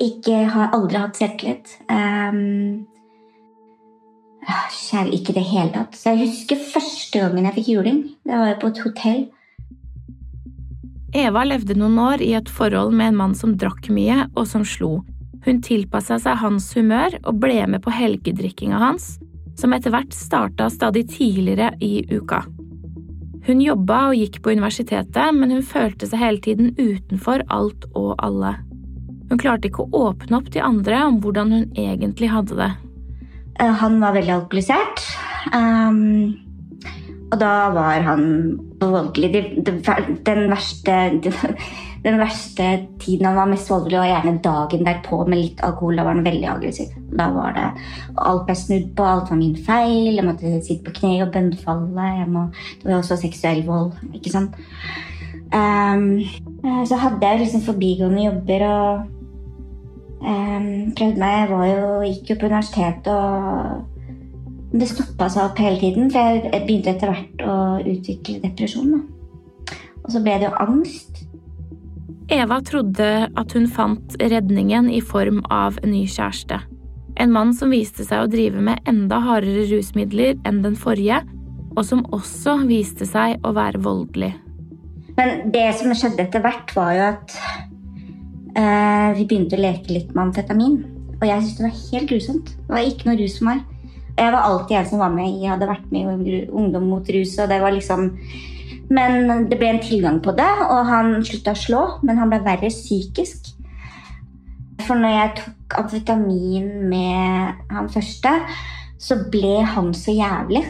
Ikke, 0.00 0.44
har 0.50 0.72
aldri 0.76 1.00
hatt 1.00 1.18
selvtillit. 1.20 1.74
Um, 1.92 2.86
kjære, 4.48 5.12
ikke 5.16 5.32
i 5.32 5.38
det 5.38 5.46
hele 5.48 5.72
tatt. 5.74 5.96
Så 5.96 6.12
jeg 6.12 6.28
husker 6.28 6.68
første 6.72 7.22
gangen 7.22 7.48
jeg 7.48 7.56
fikk 7.58 7.72
juling. 7.72 8.02
Det 8.24 8.38
var 8.40 8.52
jo 8.52 8.60
på 8.60 8.70
et 8.72 8.84
hotell. 8.84 9.24
Eva 11.14 11.44
levde 11.46 11.76
noen 11.78 11.98
år 12.02 12.22
i 12.26 12.32
et 12.34 12.48
forhold 12.50 12.94
med 12.96 13.12
en 13.12 13.20
mann 13.20 13.34
som 13.38 13.54
drakk 13.58 13.86
mye 13.94 14.24
og 14.34 14.48
som 14.50 14.64
slo. 14.66 15.04
Hun 15.44 15.60
tilpassa 15.62 16.18
seg 16.18 16.40
hans 16.40 16.70
humør 16.74 17.14
og 17.22 17.38
ble 17.42 17.60
med 17.70 17.84
på 17.84 17.92
helgedrikkinga 17.94 18.80
hans, 18.80 19.18
som 19.60 19.74
etter 19.76 19.94
hvert 19.94 20.14
starta 20.16 20.66
stadig 20.72 21.04
tidligere 21.12 21.70
i 21.84 22.02
uka. 22.10 22.42
Hun 23.44 23.60
jobba 23.60 24.08
og 24.08 24.16
gikk 24.16 24.40
på 24.42 24.54
universitetet, 24.56 25.34
men 25.36 25.52
hun 25.52 25.66
følte 25.68 26.08
seg 26.08 26.22
hele 26.22 26.40
tiden 26.42 26.72
utenfor 26.80 27.44
alt 27.52 27.84
og 27.92 28.14
alle. 28.24 28.56
Hun 29.28 29.40
klarte 29.40 29.68
ikke 29.68 29.84
å 29.84 30.08
åpne 30.08 30.40
opp 30.40 30.48
til 30.52 30.64
andre 30.64 31.04
om 31.06 31.20
hvordan 31.20 31.52
hun 31.52 31.68
egentlig 31.76 32.32
hadde 32.32 32.56
det. 32.58 32.70
Eh, 33.60 33.74
Han 33.82 34.00
var 34.00 34.16
veldig 34.16 34.34
alkoholisert. 34.34 35.04
Um, 35.54 36.34
og 37.32 37.40
da 37.40 37.54
var 37.74 38.04
han 38.06 38.24
voldelig. 38.80 39.32
De, 39.32 39.42
de, 39.66 39.72
den, 40.26 40.44
verste, 40.50 40.96
den 42.04 42.18
verste 42.20 42.68
tiden 43.02 43.26
han 43.26 43.38
var 43.38 43.50
mest 43.50 43.70
voldelig, 43.70 43.98
var 43.98 44.10
gjerne 44.10 44.42
dagen 44.44 44.84
derpå 44.86 45.22
med 45.26 45.40
litt 45.40 45.64
alkohol. 45.66 45.98
Da 45.98 46.06
var 46.06 46.18
han 46.18 46.26
veldig 46.26 46.50
aggressiv. 46.52 46.92
Da 47.14 47.30
var 47.34 47.56
det 47.56 47.66
Alt 48.22 48.46
ble 48.48 48.58
snudd 48.58 48.92
på, 48.96 49.08
alt 49.08 49.32
var 49.32 49.40
min 49.40 49.56
feil. 49.56 50.14
Jeg 50.14 50.26
måtte 50.26 50.60
sitte 50.66 50.86
på 50.88 50.98
kne 51.00 51.16
og 51.24 51.34
bønnfalle. 51.34 52.12
Det 52.82 52.90
var 52.90 53.00
også 53.00 53.18
seksuell 53.22 53.64
vold. 53.66 53.92
ikke 54.12 54.34
sant? 54.34 54.58
Um, 55.54 56.24
så 56.88 56.96
hadde 56.98 57.26
jeg 57.28 57.44
liksom 57.44 57.62
forbigående 57.62 58.24
jobber 58.24 58.64
og 58.66 59.13
prøvde 60.24 61.20
meg. 61.20 61.34
Jeg 61.40 61.50
var 61.50 61.66
jo, 61.68 61.88
gikk 62.08 62.32
jo 62.32 62.38
på 62.40 62.48
universitetet 62.50 63.12
og 63.14 63.90
det 64.74 64.88
stoppa 64.90 65.28
seg 65.30 65.44
opp 65.46 65.60
hele 65.62 65.78
tiden, 65.78 66.08
for 66.10 66.34
jeg 66.34 66.64
begynte 66.66 66.94
etter 66.94 67.12
hvert 67.12 67.42
å 67.46 67.56
utvikle 67.78 68.40
depresjon. 68.42 69.04
Og 70.04 70.08
så 70.10 70.22
ble 70.24 70.38
det 70.40 70.48
jo 70.48 70.56
angst. 70.64 71.22
Eva 72.32 72.58
trodde 72.64 73.08
at 73.28 73.52
hun 73.54 73.68
fant 73.70 74.16
redningen 74.20 74.88
i 74.90 75.02
form 75.04 75.42
av 75.52 75.76
en 75.82 75.92
ny 75.92 76.06
kjæreste. 76.10 76.58
En 77.20 77.30
mann 77.30 77.52
som 77.54 77.70
viste 77.70 78.06
seg 78.06 78.24
å 78.24 78.30
drive 78.30 78.62
med 78.64 78.82
enda 78.90 79.20
hardere 79.22 79.68
rusmidler 79.70 80.40
enn 80.48 80.62
den 80.64 80.74
forrige, 80.78 81.20
og 81.74 81.84
som 81.86 82.02
også 82.14 82.56
viste 82.66 83.06
seg 83.06 83.44
å 83.46 83.52
være 83.54 83.82
voldelig. 83.84 84.32
Men 85.14 85.52
det 85.54 85.68
som 85.78 85.94
skjedde 85.94 86.26
etter 86.26 86.42
hvert, 86.42 86.74
var 86.74 86.96
jo 86.96 87.06
at 87.12 87.36
eh, 88.58 89.10
vi 89.18 89.26
begynte 89.28 89.58
å 89.58 89.62
leke 89.62 89.92
litt 89.92 90.14
med 90.14 90.28
amfetamin. 90.28 90.78
Og 91.20 91.28
jeg 91.28 91.44
syntes 91.44 91.58
det 91.58 91.66
var 91.66 91.78
helt 91.78 92.10
grusomt. 92.10 92.52
Det 92.56 92.74
var 92.74 92.88
ikke 92.88 93.08
noe 93.08 93.20
rus 93.20 93.38
for 93.38 93.50
meg. 93.50 93.62
Jeg 94.14 94.30
var 94.30 94.46
alltid 94.46 94.76
en 94.78 94.90
som 94.90 95.02
var 95.02 95.14
med. 95.14 95.38
Jeg 95.42 95.50
hadde 95.50 95.70
vært 95.70 95.90
med 95.90 96.28
i 96.28 96.42
Ungdom 96.46 96.86
mot 96.90 97.08
rus. 97.16 97.38
og 97.38 97.48
det 97.50 97.60
var 97.62 97.74
liksom... 97.74 98.12
Men 98.94 99.46
det 99.48 99.56
ble 99.56 99.70
en 99.72 99.80
tilgang 99.80 100.18
på 100.20 100.34
det, 100.36 100.50
og 100.68 100.86
han 100.86 101.14
slutta 101.24 101.54
å 101.54 101.58
slå. 101.58 101.82
Men 102.04 102.20
han 102.20 102.30
ble 102.30 102.42
verre 102.44 102.70
psykisk. 102.70 103.54
For 104.84 105.00
når 105.00 105.14
jeg 105.14 105.34
tok 105.40 105.76
amfetamin 105.80 106.66
med 106.90 107.70
han 107.72 107.88
første, 107.90 108.34
så 109.00 109.18
ble 109.32 109.62
han 109.74 109.94
så 109.96 110.14
jævlig. 110.14 110.64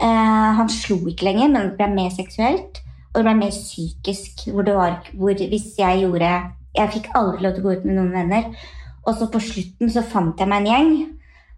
Eh, 0.00 0.50
han 0.56 0.72
slo 0.72 1.02
ikke 1.10 1.28
lenger, 1.28 1.50
men 1.52 1.68
det 1.68 1.76
ble 1.76 1.90
mer 1.92 2.14
seksuelt. 2.14 2.80
Og 3.10 3.20
det 3.20 3.26
ble 3.26 3.36
mer 3.42 3.54
psykisk. 3.54 4.46
Hvor 4.48 4.66
var, 4.66 5.02
hvor 5.12 5.44
hvis 5.52 5.74
jeg 5.78 6.02
gjorde 6.06 6.32
Jeg 6.76 6.92
fikk 6.94 7.08
aldri 7.18 7.44
lov 7.44 7.56
til 7.56 7.64
å 7.64 7.68
gå 7.68 7.78
ut 7.78 7.88
med 7.88 7.98
noen 7.98 8.12
venner. 8.14 8.68
Og 9.06 9.16
så 9.16 9.30
på 9.32 9.40
slutten 9.42 9.90
så 9.92 10.04
fant 10.06 10.38
jeg 10.38 10.50
meg 10.50 10.62
en 10.62 10.70
gjeng. 10.70 10.92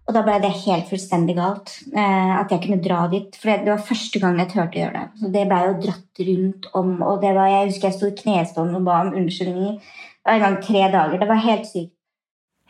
Og 0.03 0.15
da 0.17 0.23
ble 0.25 0.35
det 0.43 0.51
helt 0.65 0.89
fullstendig 0.89 1.35
galt. 1.37 1.73
Eh, 1.93 2.31
at 2.35 2.51
jeg 2.51 2.65
kunne 2.65 2.83
dra 2.83 3.05
dit. 3.11 3.35
For 3.39 3.53
det 3.53 3.71
var 3.71 3.85
første 3.87 4.19
gang 4.19 4.39
jeg 4.41 4.51
turte 4.51 4.79
å 4.79 4.81
gjøre 4.83 4.99
det. 4.99 5.21
Så 5.21 5.33
det 5.35 5.43
blei 5.51 5.61
jo 5.67 5.75
dratt 5.85 6.23
rundt 6.29 6.71
om. 6.79 6.95
Og 7.01 7.23
var, 7.23 7.43
jeg 7.51 7.69
husker 7.69 7.89
jeg 7.89 7.97
sto 7.99 8.09
i 8.09 8.17
knestående 8.23 8.79
og 8.81 8.87
ba 8.87 9.01
om 9.05 9.13
unnskyldninger. 9.21 9.99
En 10.33 10.43
gang 10.43 10.57
tre 10.63 10.87
dager. 10.91 11.19
Det 11.21 11.29
var 11.29 11.45
helt 11.45 11.69
sykt. 11.69 11.93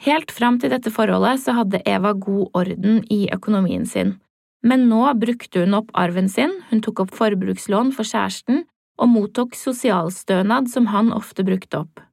Helt 0.03 0.33
fram 0.35 0.57
til 0.59 0.73
dette 0.73 0.91
forholdet 0.91 1.39
så 1.43 1.53
hadde 1.55 1.83
Eva 1.87 2.11
god 2.17 2.57
orden 2.59 3.03
i 3.13 3.27
økonomien 3.31 3.85
sin. 3.87 4.17
Men 4.63 4.87
nå 4.89 5.05
brukte 5.19 5.63
hun 5.63 5.75
opp 5.77 5.91
arven 5.99 6.29
sin, 6.31 6.51
hun 6.69 6.81
tok 6.83 7.03
opp 7.03 7.13
forbrukslån 7.15 7.91
for 7.95 8.07
kjæresten 8.07 8.63
og 8.99 9.11
mottok 9.11 9.55
sosialstønad 9.59 10.69
som 10.71 10.89
han 10.93 11.11
ofte 11.15 11.45
brukte 11.45 11.83
opp. 11.83 12.03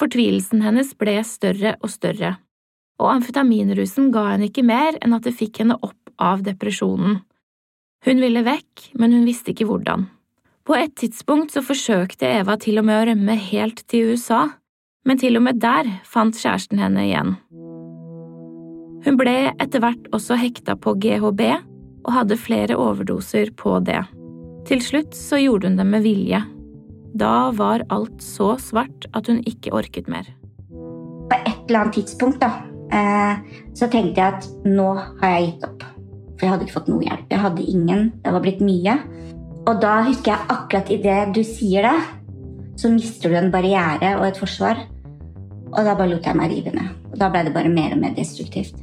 Fortvilelsen 0.00 0.62
hennes 0.64 0.94
ble 0.96 1.18
større 1.28 1.74
og 1.84 1.90
større, 1.92 2.38
og 3.00 3.10
amfetaminrusen 3.18 4.08
ga 4.14 4.30
henne 4.32 4.48
ikke 4.48 4.64
mer 4.64 4.96
enn 5.04 5.12
at 5.16 5.26
det 5.28 5.34
fikk 5.36 5.60
henne 5.60 5.76
opp 5.76 6.14
av 6.20 6.40
depresjonen. 6.46 7.18
Hun 8.06 8.22
ville 8.24 8.44
vekk, 8.46 8.94
men 8.96 9.12
hun 9.12 9.26
visste 9.28 9.52
ikke 9.52 9.68
hvordan. 9.68 10.06
På 10.64 10.76
et 10.76 10.94
tidspunkt 10.96 11.52
så 11.52 11.60
forsøkte 11.64 12.28
Eva 12.40 12.56
til 12.60 12.80
og 12.80 12.86
med 12.88 12.96
å 12.96 13.06
rømme 13.10 13.36
helt 13.50 13.82
til 13.92 14.14
USA, 14.14 14.46
men 15.04 15.20
til 15.20 15.36
og 15.36 15.44
med 15.44 15.60
der 15.60 15.88
fant 16.08 16.36
kjæresten 16.36 16.80
henne 16.80 17.04
igjen. 17.08 17.34
Hun 19.04 19.16
ble 19.20 19.52
etter 19.60 19.84
hvert 19.84 20.08
også 20.16 20.36
hekta 20.40 20.76
på 20.80 20.94
GHB 21.00 21.42
og 21.50 22.14
hadde 22.14 22.40
flere 22.40 22.76
overdoser 22.80 23.52
på 23.56 23.78
det. 23.84 24.00
Til 24.68 24.80
slutt 24.84 25.16
så 25.16 25.40
gjorde 25.40 25.68
hun 25.68 25.80
det 25.80 25.88
med 25.88 26.04
vilje. 26.04 26.40
Da 27.14 27.50
var 27.56 27.82
alt 27.90 28.22
så 28.22 28.54
svart 28.62 29.08
at 29.16 29.26
hun 29.30 29.40
ikke 29.48 29.72
orket 29.74 30.08
mer. 30.10 30.28
På 30.70 31.38
et 31.38 31.56
eller 31.68 31.80
annet 31.84 31.98
tidspunkt 31.98 32.40
da, 32.42 32.50
eh, 32.92 33.40
så 33.74 33.88
tenkte 33.90 34.20
jeg 34.20 34.34
at 34.34 34.46
nå 34.66 34.92
har 35.20 35.34
jeg 35.34 35.46
gitt 35.46 35.66
opp. 35.66 35.84
For 36.38 36.46
jeg 36.46 36.52
hadde 36.54 36.64
ikke 36.66 36.78
fått 36.78 36.88
noe 36.88 37.04
hjelp. 37.04 37.26
Jeg 37.30 37.42
hadde 37.42 37.66
ingen. 37.68 38.12
Det 38.22 38.32
var 38.32 38.44
blitt 38.44 38.62
mye. 38.64 38.96
Og 39.68 39.80
da 39.82 40.00
husker 40.06 40.32
jeg 40.32 40.48
akkurat 40.48 40.90
idet 40.90 41.34
du 41.34 41.42
sier 41.44 41.84
det, 41.84 41.98
så 42.80 42.88
mister 42.88 43.28
du 43.28 43.36
en 43.36 43.52
barriere 43.52 44.14
og 44.16 44.24
et 44.30 44.40
forsvar. 44.40 44.86
Og 45.70 45.84
da 45.84 45.94
bare 45.94 46.08
lot 46.14 46.26
jeg 46.26 46.38
meg 46.38 46.50
rive 46.50 46.72
ned. 46.74 46.94
Og 47.12 47.18
da 47.20 47.28
ble 47.30 47.44
det 47.46 47.54
bare 47.54 47.68
mer 47.68 47.92
og 47.94 48.00
mer 48.00 48.14
destruktivt. 48.16 48.78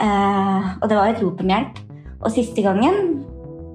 Eh, 0.00 0.68
og 0.80 0.88
det 0.88 0.96
var 0.96 1.10
et 1.10 1.22
rop 1.22 1.42
om 1.42 1.52
hjelp. 1.52 1.82
Og 2.22 2.32
siste 2.34 2.62
gangen 2.64 3.26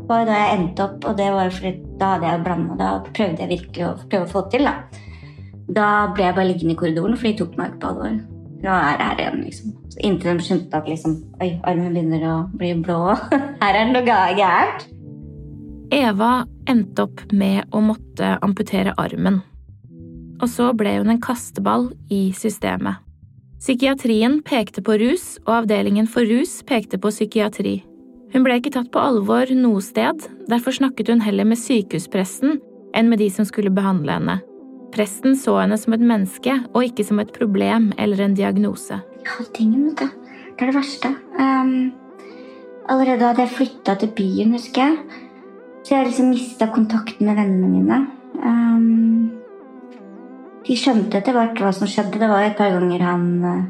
var 0.08 0.26
da 0.28 0.36
jeg 0.40 0.58
endte 0.58 0.84
opp, 0.84 1.06
og 1.08 1.18
det 1.20 1.30
var 1.32 1.54
fordi 1.54 1.78
da 2.00 2.14
hadde 2.16 2.30
jeg 2.30 2.44
blanda. 2.46 2.78
Da 2.80 2.92
prøvde 3.10 3.44
jeg 3.44 3.52
virkelig 3.52 3.88
å 3.88 3.96
prøve 4.06 4.28
å 4.28 4.32
få 4.32 4.46
til. 4.54 4.70
Da. 4.70 5.02
da 5.80 5.90
ble 6.14 6.28
jeg 6.28 6.38
bare 6.38 6.50
liggende 6.50 6.76
i 6.76 6.80
korridoren, 6.80 7.18
for 7.20 7.30
de 7.30 7.36
tok 7.42 7.60
meg 7.60 7.74
ikke 7.74 7.84
på 7.84 7.92
alvor. 7.94 8.18
Nå 8.64 8.72
er 8.80 8.98
det 8.98 9.08
her 9.10 9.22
igjen, 9.22 9.40
liksom. 9.44 9.78
Så 9.92 10.04
inntil 10.08 10.40
de 10.40 10.48
skjønte 10.48 10.80
at 10.80 10.90
liksom, 10.90 11.16
oi, 11.44 11.50
armen 11.68 11.94
begynner 11.94 12.28
å 12.30 12.36
bli 12.58 12.74
blå. 12.80 13.00
Her 13.62 13.76
er 13.76 13.90
det 13.90 13.92
noe 13.92 14.04
gærent. 14.40 14.86
Eva 15.94 16.32
endte 16.72 17.04
opp 17.06 17.26
med 17.36 17.68
å 17.76 17.84
måtte 17.84 18.38
amputere 18.42 18.96
armen. 18.98 19.42
Og 20.42 20.50
så 20.50 20.72
ble 20.80 20.96
hun 21.02 21.12
en 21.12 21.22
kasteball 21.22 21.92
i 22.10 22.32
systemet. 22.36 23.04
Psykiatrien 23.64 24.42
pekte 24.44 24.82
på 24.84 24.98
rus, 25.00 25.38
og 25.46 25.62
avdelingen 25.62 26.08
for 26.10 26.28
rus 26.28 26.58
pekte 26.68 26.98
på 27.00 27.12
psykiatri. 27.14 27.78
Hun 28.34 28.42
ble 28.42 28.58
ikke 28.58 28.72
tatt 28.74 28.90
på 28.94 29.02
alvor 29.02 29.52
noe 29.54 29.82
sted, 29.86 30.26
derfor 30.50 30.74
snakket 30.74 31.12
hun 31.14 31.22
heller 31.22 31.46
med 31.46 31.60
sykehuspresten 31.62 32.58
enn 32.98 33.10
med 33.10 33.22
de 33.22 33.28
som 33.34 33.46
skulle 33.46 33.74
behandle 33.74 34.16
henne. 34.16 34.40
Presten 34.94 35.38
så 35.38 35.60
henne 35.60 35.78
som 35.82 35.94
et 35.96 36.06
menneske, 36.06 36.54
og 36.74 36.86
ikke 36.86 37.06
som 37.06 37.22
et 37.22 37.34
problem 37.34 37.92
eller 38.02 38.26
en 38.26 38.38
diagnose. 38.38 39.00
Halvtingen, 39.26 39.92
vet 39.92 40.02
du. 40.02 40.24
Det 40.54 40.66
er 40.66 40.70
det 40.70 40.78
verste. 40.78 41.10
Um, 41.38 41.94
allerede 42.90 43.26
hadde 43.26 43.46
jeg 43.46 43.54
flytta 43.54 43.96
til 44.02 44.12
byen, 44.18 44.54
husker 44.58 44.82
jeg. 44.82 45.22
Så 45.84 45.96
jeg 45.96 46.10
liksom 46.10 46.30
mista 46.34 46.70
kontakten 46.74 47.30
med 47.30 47.38
vennene 47.38 47.70
mine. 47.70 48.02
Um, 48.42 49.32
de 50.66 50.78
skjønte 50.78 51.20
etter 51.20 51.38
hvert 51.38 51.58
hva 51.62 51.74
som 51.76 51.90
skjedde. 51.90 52.22
Det 52.22 52.30
var 52.30 52.46
et 52.46 52.58
par 52.58 52.74
ganger 52.74 53.02
han 53.06 53.26
uh, 53.42 53.64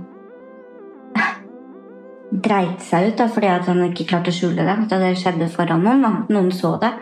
dreit 2.41 2.81
seg 2.81 3.11
ut 3.11 3.19
da, 3.19 3.27
fordi 3.29 3.51
han 3.51 3.83
ikke 3.89 4.07
klarte 4.09 4.33
å 4.33 4.35
skjule 4.35 4.65
det. 4.65 4.77
At 4.85 4.95
det 5.03 5.13
skjedde 5.21 5.51
foran 5.53 5.83
noen. 5.85 6.01
Da. 6.05 6.13
Noen 6.33 6.49
så 6.55 6.75
det. 6.81 6.93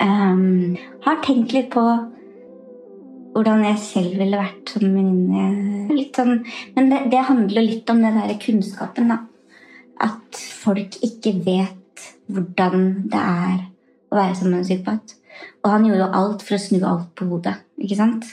Um, 0.00 0.78
har 1.04 1.20
tenkt 1.24 1.52
litt 1.52 1.68
på 1.74 1.84
hvordan 3.34 3.64
jeg 3.66 3.82
selv 3.82 4.16
ville 4.18 4.40
vært 4.40 4.72
som 4.74 4.86
venninne. 4.86 6.06
Sånn, 6.16 6.40
men 6.74 6.88
det, 6.90 7.04
det, 7.12 7.20
handler 7.28 7.66
litt 7.66 7.90
om 7.92 8.00
den 8.02 8.18
der 8.18 8.34
kunnskapen. 8.42 9.12
Da. 9.12 9.20
At 10.02 10.40
folk 10.62 10.96
ikke 11.06 11.36
vet 11.44 12.06
hvordan 12.30 12.86
det 13.10 13.20
er 13.20 13.58
å 14.10 14.18
være 14.18 14.36
sammen 14.38 14.56
med 14.56 14.62
en 14.62 14.68
psykopat. 14.68 15.16
Og 15.62 15.70
han 15.72 15.86
gjorde 15.86 16.02
jo 16.02 16.20
alt 16.20 16.44
for 16.46 16.56
å 16.56 16.62
snu 16.62 16.80
alt 16.86 17.12
på 17.16 17.28
hodet. 17.30 17.58
ikke 17.80 17.98
sant? 17.98 18.26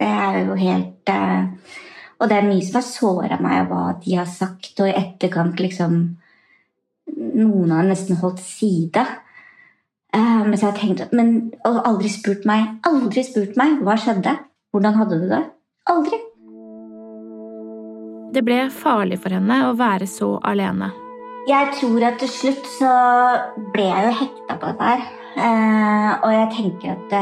Det 0.00 0.10
er 0.10 0.40
jo 0.44 0.56
helt 0.58 1.10
uh, 1.10 1.48
Og 2.20 2.30
det 2.30 2.36
er 2.38 2.46
mye 2.46 2.62
som 2.64 2.78
har 2.78 2.86
såra 2.86 3.38
meg 3.42 3.64
og 3.64 3.72
hva 3.72 3.82
de 4.04 4.16
har 4.18 4.28
sagt, 4.30 4.78
og 4.80 4.90
i 4.90 4.96
etterkant 4.98 5.60
liksom 5.62 6.04
Noen 7.14 7.68
har 7.74 7.84
nesten 7.84 8.16
holdt 8.16 8.40
side. 8.40 9.02
Uh, 10.14 10.40
men 10.46 10.54
så 10.56 10.70
har 10.70 10.72
jeg 10.72 10.94
tenkt, 10.96 11.12
men 11.12 11.50
og 11.68 11.82
aldri 11.84 12.08
spurt 12.08 12.46
meg 12.48 12.78
aldri 12.88 13.24
spurt 13.26 13.58
meg 13.60 13.82
hva 13.84 13.96
skjedde. 14.00 14.32
Hvordan 14.72 14.96
hadde 14.98 15.18
du 15.20 15.26
det? 15.30 15.40
Aldri. 15.92 16.20
Det 18.34 18.42
ble 18.46 18.60
farlig 18.72 19.20
for 19.22 19.36
henne 19.36 19.58
å 19.68 19.74
være 19.78 20.08
så 20.10 20.32
alene. 20.42 20.88
Jeg 21.46 21.74
tror 21.76 22.06
at 22.08 22.16
til 22.22 22.30
slutt 22.32 22.70
så 22.78 22.94
ble 23.74 23.84
jeg 23.90 24.06
jo 24.06 24.14
hekta 24.22 24.56
på 24.56 24.70
dette 24.70 24.88
her. 24.94 25.04
Uh, 25.34 26.10
og 26.24 26.30
jeg 26.32 26.48
tenker 26.56 26.94
at 26.94 27.14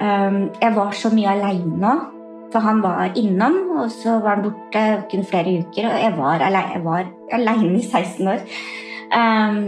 um, 0.00 0.40
jeg 0.54 0.74
var 0.78 0.96
så 0.96 1.12
mye 1.12 1.34
aleine 1.34 1.92
òg. 1.92 2.19
For 2.50 2.64
han 2.64 2.82
var 2.82 3.12
innom, 3.16 3.60
og 3.78 3.92
så 3.94 4.18
var 4.22 4.38
han 4.38 4.46
borte 4.48 4.86
kun 5.10 5.22
flere 5.26 5.60
uker. 5.60 5.86
Og 5.86 6.00
jeg 6.02 6.16
var 6.18 7.06
aleine 7.30 7.78
i 7.78 7.84
16 7.84 8.28
år. 8.28 8.42
Um, 9.10 9.60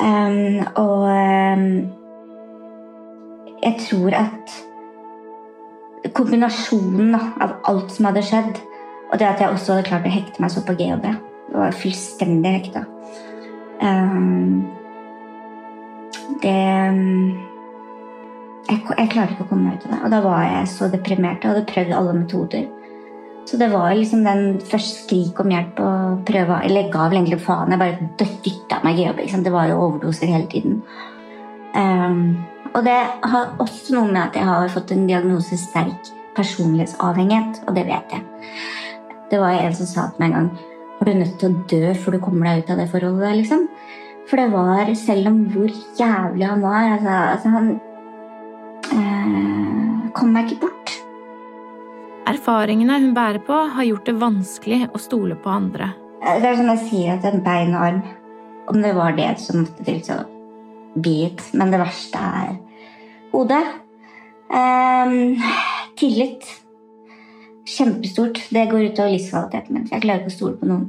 Um, 0.00 0.58
og 0.74 1.02
um, 1.02 1.92
jeg 3.62 3.74
tror 3.78 4.10
at 4.16 4.54
kombinasjonen 6.14 7.14
av 7.14 7.58
alt 7.68 7.92
som 7.92 8.08
hadde 8.08 8.22
skjedd, 8.24 8.60
og 9.12 9.18
det 9.20 9.26
at 9.28 9.42
jeg 9.42 9.52
også 9.52 9.74
hadde 9.74 9.88
klart 9.90 10.08
å 10.08 10.12
hekte 10.14 10.40
meg 10.40 10.54
så 10.54 10.62
på 10.64 10.76
GHB 10.78 11.04
var 11.52 11.76
fullstendig 11.76 12.54
hekta. 12.54 12.86
Um, 13.82 14.70
det 16.40 16.56
jeg, 18.68 18.82
jeg 18.84 19.10
klarte 19.12 19.34
ikke 19.34 19.46
å 19.46 19.50
komme 19.50 19.70
meg 19.70 19.78
ut 19.78 19.86
av 19.88 19.94
det. 19.94 20.02
Og 20.04 20.12
da 20.14 20.20
var 20.24 20.44
jeg 20.46 20.68
så 20.72 20.90
deprimert 20.92 21.44
og 21.44 21.54
hadde 21.54 21.70
prøvd 21.70 21.96
alle 21.96 22.18
metoder. 22.18 22.68
Så 23.48 23.58
det 23.58 23.70
var 23.72 23.94
liksom 23.96 24.22
den 24.26 24.60
første 24.62 25.06
skrik 25.06 25.40
om 25.42 25.50
hjelp 25.50 25.80
og 25.82 26.20
prøve 26.28 26.60
Eller 26.60 26.84
legge 26.84 27.00
av 27.00 27.14
egentlig 27.14 27.40
faen. 27.42 27.72
Jeg 27.72 27.80
bare 27.80 28.10
dytta 28.44 28.78
meg 28.84 29.00
i 29.00 29.08
jobb. 29.08 29.24
Liksom. 29.24 29.42
Det 29.46 29.54
var 29.54 29.70
jo 29.70 29.80
overdoser 29.88 30.30
hele 30.30 30.46
tiden. 30.52 30.82
Um, 31.74 32.20
og 32.74 32.84
det 32.86 32.98
har 33.32 33.54
også 33.62 33.96
noe 33.96 34.10
med 34.10 34.22
at 34.22 34.38
jeg 34.38 34.46
har 34.46 34.70
fått 34.70 34.92
en 34.94 35.06
diagnose 35.08 35.58
sterk 35.58 36.12
personlighetsavhengighet, 36.36 37.64
og 37.66 37.74
det 37.74 37.86
vet 37.88 38.14
jeg. 38.14 38.22
Det 39.30 39.38
var 39.42 39.58
en 39.58 39.74
som 39.74 39.88
sa 39.88 40.06
til 40.10 40.22
meg 40.22 40.30
en 40.30 40.36
gang 40.36 40.50
Har 41.00 41.08
du 41.08 41.12
nødt 41.16 41.36
til 41.40 41.50
å 41.50 41.60
dø 41.70 41.92
før 41.96 42.16
du 42.16 42.22
kommer 42.22 42.48
deg 42.48 42.62
ut 42.62 42.72
av 42.74 42.80
det 42.80 42.88
forholdet? 42.92 43.36
liksom? 43.40 43.68
For 44.28 44.38
det 44.38 44.50
var, 44.52 44.90
selv 44.98 45.30
om 45.30 45.38
hvor 45.50 45.70
jævlig 45.98 46.46
han 46.46 46.62
var 46.62 46.90
altså, 46.92 47.14
altså 47.34 47.52
Han 47.54 47.70
kom 50.16 50.32
meg 50.34 50.50
ikke 50.50 50.66
bort. 50.66 50.94
Erfaringene 52.30 52.98
hun 53.02 53.14
bærer 53.16 53.42
på, 53.42 53.56
har 53.74 53.86
gjort 53.88 54.06
det 54.06 54.16
vanskelig 54.20 54.80
å 54.94 55.00
stole 55.02 55.36
på 55.40 55.50
andre. 55.50 55.92
Det 56.20 56.46
er 56.50 56.58
som 56.58 56.68
jeg 56.74 56.82
sier, 56.86 57.16
at 57.16 57.26
en 57.26 57.42
bein 57.44 57.72
og 57.74 57.84
arm 57.86 58.00
Om 58.70 58.82
det 58.84 58.90
var 58.94 59.16
det 59.16 59.30
som 59.42 59.64
måtte 59.64 59.82
til, 59.82 60.02
så 60.04 60.20
bit. 60.94 61.42
Men 61.58 61.72
det 61.72 61.80
verste 61.80 62.20
er 62.20 62.52
hodet. 63.32 63.64
Um, 64.52 65.40
tillit. 65.98 66.46
Kjempestort. 67.66 68.38
Det 68.50 68.68
går 68.70 68.90
ut 68.90 69.00
over 69.02 69.14
livskvaliteten 69.16 69.74
min. 69.74 69.88
Jeg 69.90 70.04
klarer 70.04 70.22
ikke 70.22 70.30
å 70.30 70.36
stole 70.36 70.58
på 70.60 70.70
noen. 70.70 70.86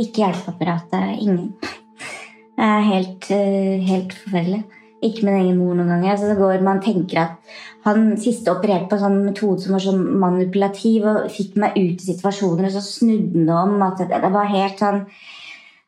Ikke 0.00 0.24
hjelpeapparatet. 0.24 1.20
Ingen. 1.22 1.52
Helt, 2.90 3.30
eh, 3.34 3.82
helt 3.82 4.12
forferdelig. 4.14 4.60
Ikke 5.04 5.26
min 5.26 5.36
egen 5.36 5.60
mor 5.60 5.76
noen 5.76 5.90
ganger. 5.92 6.14
Altså, 6.14 6.30
det 6.30 6.40
går, 6.40 6.64
man 6.64 6.82
tenker 6.84 7.20
at 7.20 7.54
han 7.84 8.14
siste 8.20 8.52
opererte 8.52 8.88
på 8.88 8.96
en 8.96 9.02
sånn 9.04 9.22
metode 9.26 9.60
som 9.60 9.76
var 9.76 9.84
så 9.84 9.92
manipulativ 9.94 11.04
og 11.10 11.30
fikk 11.32 11.58
meg 11.60 11.76
ut 11.76 12.00
i 12.00 12.06
situasjoner, 12.08 12.70
og 12.70 12.72
så 12.72 12.82
snudde 12.84 13.44
han 13.44 13.74
om. 13.76 13.82
at 13.84 14.00
det, 14.08 14.30
var 14.32 14.52
helt 14.52 14.80
sånn 14.80 15.04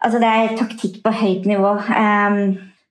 Altså, 0.04 0.18
det 0.20 0.28
er 0.28 0.58
taktikk 0.58 0.98
på 1.02 1.10
høyt 1.10 1.46
nivå. 1.48 1.70
Um, 1.88 2.42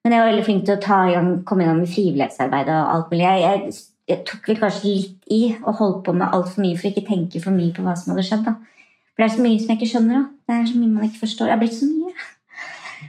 men 0.03 0.13
jeg 0.13 0.21
var 0.21 0.31
veldig 0.31 0.45
flink 0.45 0.63
til 0.65 0.75
å 0.75 0.81
ta 0.81 0.97
i 1.05 1.13
gang, 1.13 1.29
komme 1.47 1.63
i 1.63 1.67
gang 1.69 1.77
med 1.77 1.91
frivillighetsarbeid 1.93 2.71
og 2.73 2.89
alt 2.95 3.13
mulig. 3.13 3.25
Jeg, 3.25 3.75
jeg, 4.09 4.23
tok 4.27 4.49
vel 4.49 4.59
kanskje 4.59 4.89
litt 4.89 5.31
i 5.33 5.39
og 5.61 5.79
holdt 5.79 6.01
på 6.07 6.15
med 6.17 6.33
altfor 6.33 6.65
mye 6.65 6.77
for 6.77 6.89
ikke 6.89 7.05
tenke 7.07 7.41
for 7.43 7.55
mye 7.55 7.73
på 7.73 7.85
hva 7.85 7.93
som 7.97 8.13
hadde 8.13 8.25
skjedd. 8.25 8.43
da. 8.49 8.55
For 9.13 9.23
det 9.23 9.27
er 9.27 9.35
så 9.37 9.45
mye 9.45 9.61
som 9.61 9.71
jeg 9.71 9.79
ikke 9.79 9.91
skjønner. 9.93 10.17
da. 10.17 10.25
Det 10.45 10.57
er 10.57 10.67
så 10.71 10.81
mye 10.81 10.95
man 10.97 11.07
ikke 11.07 11.21
forstår. 11.23 11.49
Jeg 11.49 11.55
har 11.55 11.61
blitt 11.61 11.77
så 11.77 11.89
mye. 11.89 12.27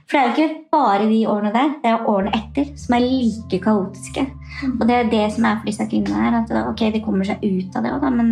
For 0.07 0.17
det 0.17 0.21
er 0.21 0.27
jo 0.27 0.35
ikke 0.35 0.61
bare 0.73 1.09
de 1.11 1.21
årene 1.31 1.53
der, 1.55 1.73
det 1.83 1.91
er 1.91 2.09
årene 2.11 2.33
etter 2.37 2.69
som 2.79 2.97
er 2.97 3.07
like 3.07 3.59
kaotiske. 3.65 4.27
Og 4.69 4.85
det 4.89 4.97
er 4.97 5.11
det 5.11 5.25
som 5.35 5.49
er 5.49 5.59
for 5.59 5.71
disse 5.71 5.87
kvinnene 5.91 6.23
her. 6.23 6.39
At 6.43 6.53
ok, 6.63 6.85
de 6.95 7.03
kommer 7.05 7.27
seg 7.29 7.43
ut 7.43 7.77
av 7.77 7.87
det 7.87 7.95
òg, 7.95 8.05
da, 8.05 8.13
men 8.15 8.31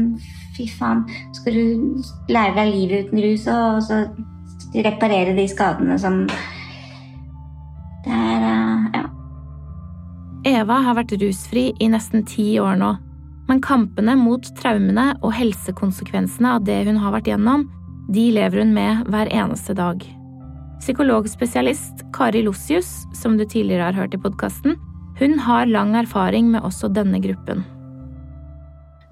fy 0.57 0.68
faen. 0.70 1.05
Skal 1.37 1.59
du 1.59 2.03
lære 2.33 2.55
deg 2.61 2.72
livet 2.72 3.09
uten 3.09 3.24
rus 3.24 3.48
og 3.50 3.83
så 3.85 4.05
reparere 4.74 5.37
de 5.37 5.46
skadene 5.50 5.98
som 6.03 6.24
Det 8.05 8.12
er 8.12 8.42
uh, 8.42 8.88
ja. 8.94 9.05
Eva 10.61 10.81
har 10.85 10.98
vært 10.98 11.14
rusfri 11.22 11.70
i 11.81 11.88
nesten 11.88 12.27
ti 12.29 12.55
år 12.61 12.77
nå. 12.81 12.90
Men 13.48 13.62
kampene 13.64 14.16
mot 14.16 14.44
traumene 14.61 15.12
og 15.22 15.33
helsekonsekvensene 15.37 16.57
av 16.57 16.66
det 16.68 16.83
hun 16.88 17.00
har 17.00 17.16
vært 17.16 17.33
gjennom, 17.33 17.66
de 18.12 18.29
lever 18.37 18.64
hun 18.64 18.74
med 18.77 19.09
hver 19.09 19.33
eneste 19.33 19.77
dag. 19.77 20.05
Psykologspesialist 20.85 22.03
Kari 22.12 22.42
Lossius, 22.42 23.07
som 23.16 23.38
du 23.38 23.44
tidligere 23.49 23.87
har 23.87 23.97
hørt 23.97 24.14
i 24.14 24.18
podkasten, 24.20 24.75
hun 25.16 25.38
har 25.40 25.64
lang 25.66 25.94
erfaring 25.97 26.51
med 26.53 26.61
også 26.61 26.90
denne 26.92 27.23
gruppen. 27.25 27.62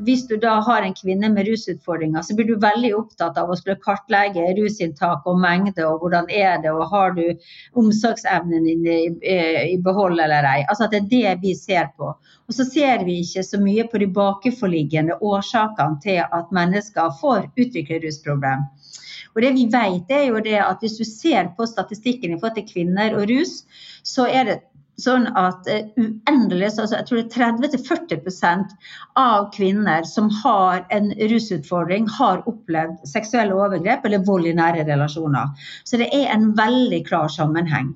Hvis 0.04 0.26
du 0.28 0.34
da 0.36 0.58
har 0.66 0.84
en 0.84 0.92
kvinne 0.92 1.30
med 1.32 1.48
rusutfordringer, 1.48 2.26
så 2.26 2.36
blir 2.36 2.50
du 2.50 2.60
veldig 2.60 2.90
opptatt 2.98 3.40
av 3.40 3.48
å 3.48 3.56
skulle 3.56 3.80
kartlegge 3.80 4.50
rusinntak 4.58 5.24
og 5.24 5.40
mengde, 5.40 5.86
og 5.88 6.04
hvordan 6.04 6.28
er 6.28 6.60
det, 6.60 6.74
og 6.76 6.92
har 6.92 7.16
du 7.16 7.24
omsorgsevnen 7.80 8.68
din 8.68 8.84
i, 8.84 9.00
i 9.72 9.80
behold 9.80 10.20
eller 10.20 10.44
ei. 10.52 10.66
Altså 10.68 10.90
at 10.90 10.98
det 10.98 11.00
er 11.00 11.10
det 11.14 11.36
vi 11.46 11.56
ser 11.56 11.88
på. 11.96 12.12
Og 12.50 12.58
så 12.58 12.68
ser 12.68 13.06
vi 13.08 13.22
ikke 13.24 13.48
så 13.48 13.62
mye 13.62 13.88
på 13.88 14.02
de 14.02 14.12
bakenforliggende 14.12 15.22
årsakene 15.24 16.02
til 16.04 16.20
at 16.26 16.52
mennesker 16.52 17.16
får 17.22 17.48
utvikle 17.56 18.02
rusproblem. 18.04 18.68
Og 19.34 19.44
det 19.44 19.54
vi 19.56 19.68
vet 19.72 20.12
er 20.12 20.26
jo 20.28 20.42
det 20.44 20.58
at 20.60 20.82
Hvis 20.82 20.98
du 20.98 21.04
ser 21.08 21.52
på 21.56 21.66
statistikken 21.66 22.34
i 22.34 22.40
forhold 22.40 22.58
til 22.58 22.68
kvinner 22.68 23.16
og 23.16 23.30
rus, 23.30 23.62
så 24.04 24.26
er 24.28 24.44
det 24.48 24.58
sånn 25.00 25.24
at 25.38 25.66
uh, 25.72 25.86
uendelig, 25.96 26.68
altså 26.68 26.98
jeg 26.98 27.06
tror 27.08 27.20
det 27.22 27.38
er 27.40 27.54
30-40% 27.78 28.74
av 29.18 29.48
kvinner 29.54 30.04
som 30.08 30.28
har 30.42 30.84
en 30.94 31.10
rusutfordring, 31.32 32.08
har 32.18 32.44
opplevd 32.50 33.00
seksuelle 33.08 33.56
overgrep 33.56 34.04
eller 34.06 34.26
vold 34.26 34.50
i 34.50 34.54
nære 34.58 34.84
relasjoner. 34.88 35.52
Så 35.88 36.00
det 36.02 36.10
er 36.12 36.28
en 36.34 36.52
veldig 36.58 37.02
klar 37.08 37.32
sammenheng. 37.32 37.94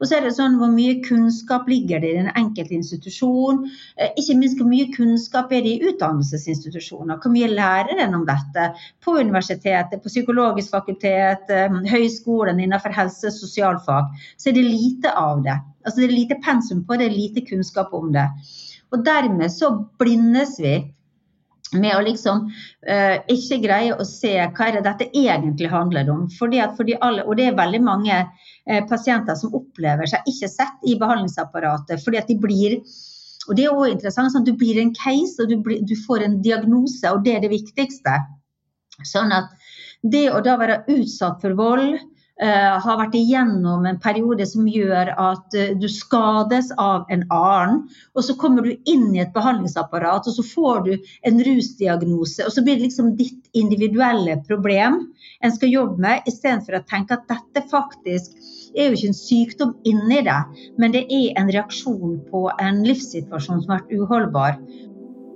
Og 0.00 0.06
så 0.06 0.16
er 0.16 0.26
det 0.26 0.34
sånn 0.36 0.58
Hvor 0.60 0.70
mye 0.72 0.98
kunnskap 1.04 1.68
ligger 1.70 2.02
det 2.02 2.12
i 2.12 2.18
den 2.18 2.30
enkelte 2.38 2.76
institusjon? 2.76 3.64
Eh, 3.96 4.12
ikke 4.20 4.36
minst 4.40 4.60
hvor 4.60 4.68
mye 4.70 4.88
kunnskap 4.94 5.52
er 5.52 5.64
det 5.64 5.74
i 5.74 5.90
utdannelsesinstitusjoner? 5.90 7.20
Hvor 7.22 7.34
mye 7.34 7.50
lærer 7.52 8.02
en 8.04 8.18
om 8.20 8.26
dette 8.28 8.68
på 9.04 9.16
universitetet, 9.20 10.02
på 10.02 10.12
psykologisk 10.12 10.74
fakultet, 10.76 11.50
eh, 11.50 11.80
høyskolen 11.92 12.60
innenfor 12.62 12.94
helse- 12.96 13.32
og 13.32 13.38
sosialfag? 13.38 14.12
Så 14.36 14.50
er 14.50 14.58
det 14.58 14.66
lite 14.68 15.12
av 15.16 15.42
det. 15.44 15.58
Altså 15.86 16.00
Det 16.00 16.08
er 16.08 16.18
lite 16.18 16.40
pensum 16.42 16.84
på 16.84 16.98
det, 16.98 17.06
er 17.06 17.18
lite 17.18 17.46
kunnskap 17.46 17.94
om 17.94 18.12
det. 18.12 18.28
Og 18.92 19.04
dermed 19.04 19.50
så 19.50 19.72
blindes 19.98 20.58
vi 20.62 20.76
med 21.74 21.96
å 21.96 22.02
liksom 22.06 22.44
uh, 22.46 23.16
ikke 23.32 23.58
greie 23.64 23.96
å 23.96 24.04
se 24.06 24.34
hva 24.38 24.68
er 24.68 24.78
det 24.78 24.84
dette 24.86 25.08
egentlig 25.10 25.70
handler 25.72 26.10
om. 26.12 26.26
Fordi 26.38 26.60
at 26.62 26.76
for 26.78 26.88
de 26.88 26.98
alle, 27.02 27.24
og 27.26 27.38
det 27.38 27.48
er 27.50 27.58
veldig 27.58 27.82
mange 27.82 28.20
uh, 28.22 28.82
pasienter 28.90 29.38
som 29.38 29.54
opplever 29.56 30.08
seg 30.10 30.30
ikke 30.30 30.50
sett 30.52 30.86
i 30.86 30.96
behandlingsapparatet. 31.00 32.04
fordi 32.04 32.22
at 32.22 32.30
de 32.30 32.38
blir 32.40 32.80
og 33.46 33.54
det 33.54 33.66
er 33.66 33.70
også 33.70 33.92
interessant, 33.94 34.32
sånn 34.34 34.46
Du 34.46 34.56
blir 34.58 34.80
en 34.80 34.94
case, 34.94 35.36
og 35.38 35.50
du, 35.50 35.60
blir, 35.62 35.78
du 35.86 35.94
får 36.06 36.24
en 36.26 36.40
diagnose, 36.42 37.06
og 37.12 37.22
det 37.22 37.36
er 37.36 37.44
det 37.44 37.52
viktigste. 37.52 38.16
Sånn 39.06 39.30
at 39.34 39.52
det 40.02 40.26
å 40.32 40.40
da 40.44 40.56
være 40.58 40.80
utsatt 40.90 41.38
for 41.44 41.54
vold, 41.58 41.94
har 42.44 42.98
vært 43.00 43.14
igjennom 43.16 43.86
en 43.88 44.00
periode 44.02 44.44
som 44.48 44.66
gjør 44.68 45.08
at 45.14 45.54
uh, 45.56 45.70
du 45.80 45.86
skades 45.88 46.68
av 46.76 47.08
en 47.12 47.24
annen. 47.32 47.78
Og 48.12 48.26
så 48.26 48.36
kommer 48.36 48.66
du 48.66 48.74
inn 48.84 49.08
i 49.14 49.22
et 49.24 49.32
behandlingsapparat, 49.32 50.28
og 50.28 50.36
så 50.36 50.44
får 50.44 50.82
du 50.84 50.92
en 51.28 51.40
rusdiagnose. 51.48 52.44
Og 52.44 52.52
så 52.52 52.64
blir 52.66 52.76
det 52.76 52.90
liksom 52.90 53.14
ditt 53.16 53.48
individuelle 53.56 54.36
problem 54.48 55.00
en 55.44 55.52
skal 55.52 55.72
jobbe 55.72 56.00
med, 56.00 56.28
istedenfor 56.28 56.78
å 56.78 56.84
tenke 56.88 57.16
at 57.16 57.26
dette 57.30 57.64
faktisk 57.72 58.36
er 58.76 58.90
jo 58.90 58.98
ikke 58.98 59.10
en 59.12 59.18
sykdom 59.18 59.74
inni 59.88 60.22
deg, 60.26 60.62
men 60.80 60.94
det 60.94 61.06
er 61.08 61.40
en 61.40 61.52
reaksjon 61.52 62.20
på 62.30 62.46
en 62.60 62.84
livssituasjon 62.86 63.64
som 63.64 63.72
har 63.74 63.82
vært 63.82 63.96
uholdbar. 63.96 64.60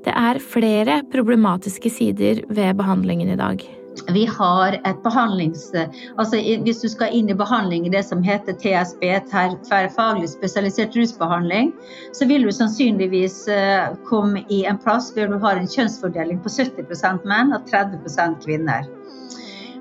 Det 0.05 0.17
er 0.17 0.41
flere 0.41 1.03
problematiske 1.13 1.93
sider 1.93 2.45
ved 2.49 2.77
behandlingen 2.81 3.33
i 3.33 3.41
dag 3.41 3.65
vi 4.13 4.25
har 4.27 4.73
et 4.73 5.03
behandlings... 5.03 5.71
Altså 6.19 6.39
hvis 6.65 6.83
du 6.83 6.89
skal 6.89 7.15
inn 7.17 7.31
i 7.31 7.37
behandling 7.37 7.87
i 7.87 7.93
det 7.93 8.05
som 8.07 8.23
heter 8.23 8.57
TSB, 8.61 9.05
tverrfaglig 9.31 10.31
spesialisert 10.33 10.97
rusbehandling, 10.97 11.73
så 12.17 12.29
vil 12.31 12.47
du 12.47 12.53
sannsynligvis 12.55 13.43
eh, 13.49 13.91
komme 14.09 14.45
i 14.49 14.63
en 14.69 14.79
plass 14.81 15.11
hvor 15.15 15.31
du 15.31 15.39
har 15.43 15.59
en 15.61 15.69
kjønnsfordeling 15.71 16.41
på 16.45 16.53
70% 16.55 17.29
menn 17.29 17.55
og 17.57 17.69
30% 17.71 18.41
kvinner. 18.45 18.89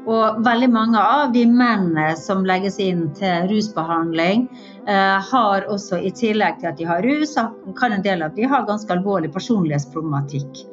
Og 0.08 0.40
veldig 0.46 0.70
mange 0.72 1.00
av 1.00 1.34
de 1.34 1.44
mennene 1.46 2.14
som 2.18 2.46
legges 2.48 2.80
inn 2.80 3.10
til 3.18 3.50
rusbehandling, 3.52 4.48
eh, 4.88 5.20
har 5.32 5.68
også 5.68 6.00
i 6.00 6.12
tillegg 6.16 6.60
til 6.60 6.72
at 6.72 6.78
de 6.78 6.88
har 6.88 7.04
rus, 7.04 7.36
kan 7.80 7.92
en 7.94 8.06
del 8.06 8.24
av 8.24 8.36
de 8.36 8.48
ha 8.48 8.64
ganske 8.66 8.94
alvorlig 8.96 9.34
personlighetsproblematikk. 9.34 10.64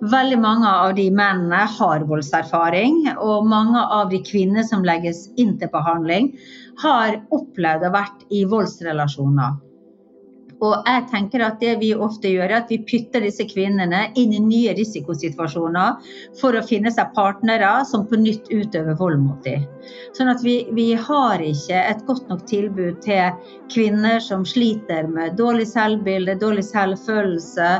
Veldig 0.00 0.40
mange 0.40 0.66
av 0.66 0.94
de 0.96 1.10
mennene 1.10 1.66
har 1.76 2.06
voldserfaring, 2.08 3.18
og 3.18 3.46
mange 3.46 3.78
av 3.78 4.08
de 4.10 4.22
kvinner 4.24 4.64
som 4.64 4.82
legges 4.82 5.28
inn 5.36 5.58
til 5.58 5.68
behandling, 5.68 6.32
har 6.82 7.20
opplevd 7.30 7.84
å 7.84 7.92
vært 7.92 8.24
i 8.32 8.46
voldsrelasjoner. 8.48 9.58
Og 10.60 10.84
jeg 10.84 11.06
tenker 11.08 11.44
at 11.44 11.60
det 11.62 11.78
vi 11.80 11.90
ofte 11.96 12.28
gjør, 12.28 12.50
er 12.50 12.58
at 12.60 12.72
vi 12.72 12.80
putter 12.84 13.24
disse 13.24 13.46
kvinnene 13.48 14.02
inn 14.20 14.34
i 14.36 14.42
nye 14.44 14.74
risikosituasjoner 14.76 16.10
for 16.40 16.56
å 16.56 16.64
finne 16.66 16.92
seg 16.92 17.14
partnere 17.16 17.70
som 17.88 18.04
på 18.08 18.18
nytt 18.20 18.50
utøver 18.52 18.98
vold 19.00 19.22
mot 19.22 19.40
dem. 19.46 19.64
Sånn 20.16 20.28
at 20.32 20.44
vi, 20.44 20.58
vi 20.76 20.90
har 20.98 21.40
ikke 21.40 21.80
et 21.80 22.04
godt 22.08 22.28
nok 22.28 22.44
tilbud 22.50 23.00
til 23.04 23.32
kvinner 23.72 24.20
som 24.20 24.44
sliter 24.48 25.08
med 25.08 25.38
dårlig 25.40 25.68
selvbilde, 25.70 26.36
dårlig 26.42 26.66
selvfølelse, 26.68 27.70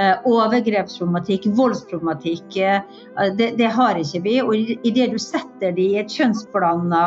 eh, 0.00 0.14
overgrepsproblematikk, 0.28 1.50
voldsproblematikk. 1.58 2.56
Eh, 2.56 3.28
det, 3.36 3.52
det 3.60 3.70
har 3.76 4.00
ikke 4.00 4.24
vi. 4.24 4.38
Og 4.40 4.72
idet 4.88 5.12
du 5.12 5.20
setter 5.20 5.76
dem 5.76 5.84
i 5.84 6.00
et 6.00 6.16
kjønnsblanda 6.16 7.04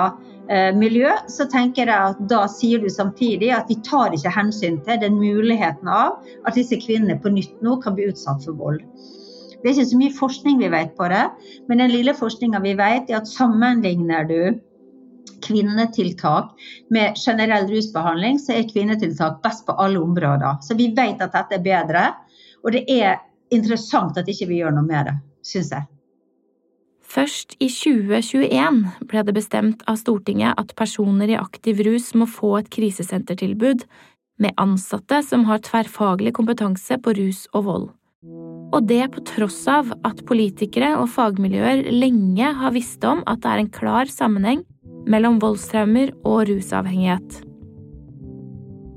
miljø, 0.77 1.10
så 1.31 1.47
tenker 1.49 1.89
jeg 1.89 2.13
at 2.13 2.19
da 2.29 2.43
sier 2.51 2.81
du 2.84 2.89
samtidig 2.91 3.49
at 3.55 3.69
vi 3.71 3.79
tar 3.88 4.13
ikke 4.13 4.34
hensyn 4.36 4.77
til 4.86 4.99
den 5.01 5.17
muligheten 5.17 5.89
av 5.89 6.19
at 6.45 6.58
disse 6.58 6.77
kvinnene 6.81 7.17
på 7.21 7.31
nytt 7.34 7.63
nå 7.65 7.79
kan 7.81 7.95
bli 7.97 8.12
utsatt 8.12 8.45
for 8.45 8.58
vold. 8.60 8.84
Det 9.65 9.71
er 9.71 9.79
ikke 9.79 9.89
så 9.89 9.97
mye 9.97 10.13
forskning 10.13 10.60
vi 10.62 10.69
vet 10.69 10.91
på 10.93 11.08
det, 11.10 11.23
men 11.65 11.81
den 11.81 11.89
lille 11.89 12.13
forskninga 12.13 12.60
vi 12.62 12.75
vet, 12.77 13.10
er 13.10 13.23
at 13.23 13.31
sammenligner 13.31 14.27
du 14.29 14.60
kvinnetiltak 15.45 16.51
med 16.93 17.17
generell 17.17 17.65
rusbehandling, 17.69 18.38
så 18.41 18.53
er 18.53 18.69
kvinnetiltak 18.69 19.41
best 19.41 19.65
på 19.65 19.73
alle 19.81 20.01
områder. 20.01 20.62
Så 20.62 20.77
vi 20.77 20.91
vet 20.93 21.21
at 21.21 21.34
dette 21.34 21.58
er 21.58 21.65
bedre, 21.65 22.05
og 22.62 22.77
det 22.77 22.86
er 22.91 23.23
interessant 23.53 24.17
at 24.21 24.29
ikke 24.29 24.49
vi 24.53 24.62
gjør 24.62 24.77
noe 24.77 24.86
med 24.86 25.10
det, 25.10 25.17
syns 25.45 25.73
jeg. 25.73 25.89
Først 27.06 27.54
i 27.62 27.68
2021 27.70 28.82
ble 29.08 29.22
det 29.28 29.36
bestemt 29.36 29.84
av 29.89 30.00
Stortinget 30.02 30.58
at 30.60 30.74
personer 30.78 31.30
i 31.32 31.38
aktiv 31.39 31.84
rus 31.86 32.12
må 32.18 32.28
få 32.30 32.56
et 32.60 32.72
krisesentertilbud 32.74 33.86
med 34.41 34.58
ansatte 34.60 35.22
som 35.24 35.46
har 35.48 35.63
tverrfaglig 35.63 36.34
kompetanse 36.36 36.98
på 37.00 37.13
rus 37.15 37.46
og 37.54 37.68
vold. 37.70 37.88
Og 38.76 38.88
det 38.89 39.04
på 39.13 39.22
tross 39.30 39.62
av 39.72 39.94
at 40.08 40.26
politikere 40.28 40.96
og 40.98 41.08
fagmiljøer 41.13 41.86
lenge 41.94 42.50
har 42.58 42.74
visst 42.76 43.06
om 43.08 43.22
at 43.30 43.44
det 43.46 43.54
er 43.54 43.63
en 43.63 43.74
klar 43.78 44.12
sammenheng 44.12 44.65
mellom 45.08 45.38
voldstraumer 45.39 46.12
og 46.26 46.50
rusavhengighet. 46.50 47.44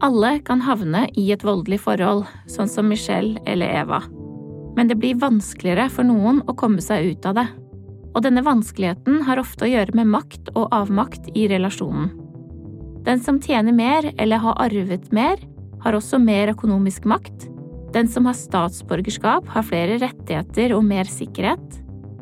Alle 0.03 0.38
kan 0.47 0.62
havne 0.64 1.05
i 1.18 1.29
et 1.35 1.44
voldelig 1.44 1.83
forhold, 1.85 2.25
sånn 2.51 2.71
som 2.71 2.88
Michelle 2.88 3.38
eller 3.51 3.83
Eva. 3.83 4.01
Men 4.79 4.90
det 4.90 4.97
blir 4.99 5.18
vanskeligere 5.21 5.88
for 5.92 6.07
noen 6.07 6.40
å 6.47 6.55
komme 6.57 6.83
seg 6.83 7.12
ut 7.12 7.27
av 7.29 7.40
det 7.40 7.49
og 8.14 8.25
denne 8.25 8.42
vanskeligheten 8.47 9.23
har 9.29 9.40
ofte 9.40 9.66
å 9.66 9.71
gjøre 9.71 9.97
med 9.99 10.11
makt 10.14 10.51
og 10.55 10.73
avmakt 10.75 11.29
i 11.37 11.47
relasjonen. 11.51 12.11
Den 13.07 13.23
som 13.25 13.38
tjener 13.40 13.73
mer 13.73 14.11
eller 14.18 14.42
har 14.42 14.59
arvet 14.61 15.11
mer, 15.14 15.40
har 15.85 15.97
også 15.97 16.18
mer 16.21 16.51
økonomisk 16.53 17.07
makt. 17.09 17.47
Den 17.94 18.09
som 18.11 18.27
har 18.29 18.37
statsborgerskap, 18.37 19.47
har 19.49 19.64
flere 19.64 20.01
rettigheter 20.03 20.75
og 20.77 20.85
mer 20.85 21.09
sikkerhet. 21.09 21.79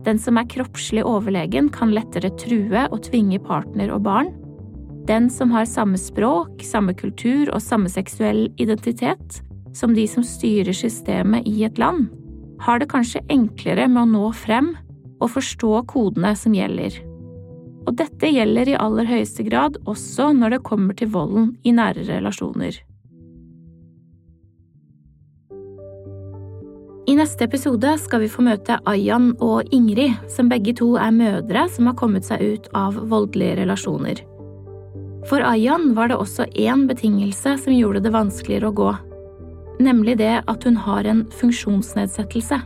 Den 0.07 0.21
som 0.23 0.39
er 0.39 0.47
kroppslig 0.47 1.03
overlegen, 1.03 1.73
kan 1.75 1.95
lettere 1.95 2.31
true 2.39 2.85
og 2.87 3.01
tvinge 3.09 3.41
partner 3.43 3.91
og 3.95 4.05
barn. 4.07 4.31
Den 5.09 5.31
som 5.31 5.51
har 5.55 5.67
samme 5.71 5.99
språk, 5.99 6.63
samme 6.67 6.95
kultur 6.95 7.51
og 7.55 7.63
samme 7.63 7.91
seksuell 7.91 8.47
identitet 8.63 9.41
som 9.77 9.95
de 9.95 10.07
som 10.11 10.25
styrer 10.27 10.75
systemet 10.75 11.47
i 11.47 11.65
et 11.67 11.79
land, 11.79 12.09
har 12.63 12.81
det 12.81 12.89
kanskje 12.91 13.25
enklere 13.31 13.89
med 13.91 14.03
å 14.03 14.11
nå 14.11 14.31
frem 14.35 14.73
og 15.21 15.33
forstå 15.37 15.85
kodene 15.91 16.35
som 16.39 16.55
gjelder. 16.57 16.99
Og 17.87 17.95
dette 18.01 18.33
gjelder 18.33 18.73
i 18.73 18.81
aller 18.81 19.07
høyeste 19.09 19.47
grad 19.47 19.79
også 19.87 20.33
når 20.35 20.57
det 20.57 20.67
kommer 20.67 20.99
til 20.99 21.13
volden 21.15 21.55
i 21.65 21.75
nære 21.77 22.07
relasjoner. 22.09 22.83
I 27.07 27.15
neste 27.15 27.47
episode 27.47 27.93
skal 28.03 28.25
vi 28.25 28.29
få 28.31 28.43
møte 28.43 28.81
Ayan 28.91 29.29
og 29.39 29.69
Ingrid, 29.71 30.17
som 30.27 30.49
begge 30.51 30.75
to 30.75 30.97
er 30.99 31.13
mødre 31.15 31.69
som 31.71 31.87
har 31.87 31.95
kommet 31.95 32.27
seg 32.27 32.43
ut 32.43 32.67
av 32.75 32.99
voldelige 33.13 33.61
relasjoner. 33.61 34.25
For 35.31 35.43
Ayan 35.47 35.93
var 35.95 36.11
det 36.11 36.19
også 36.19 36.49
én 36.59 36.89
betingelse 36.91 37.55
som 37.63 37.75
gjorde 37.75 38.03
det 38.03 38.15
vanskeligere 38.15 38.73
å 38.73 38.75
gå, 38.83 38.91
nemlig 39.87 40.19
det 40.19 40.41
at 40.51 40.67
hun 40.67 40.79
har 40.83 41.07
en 41.07 41.23
funksjonsnedsettelse. 41.39 42.59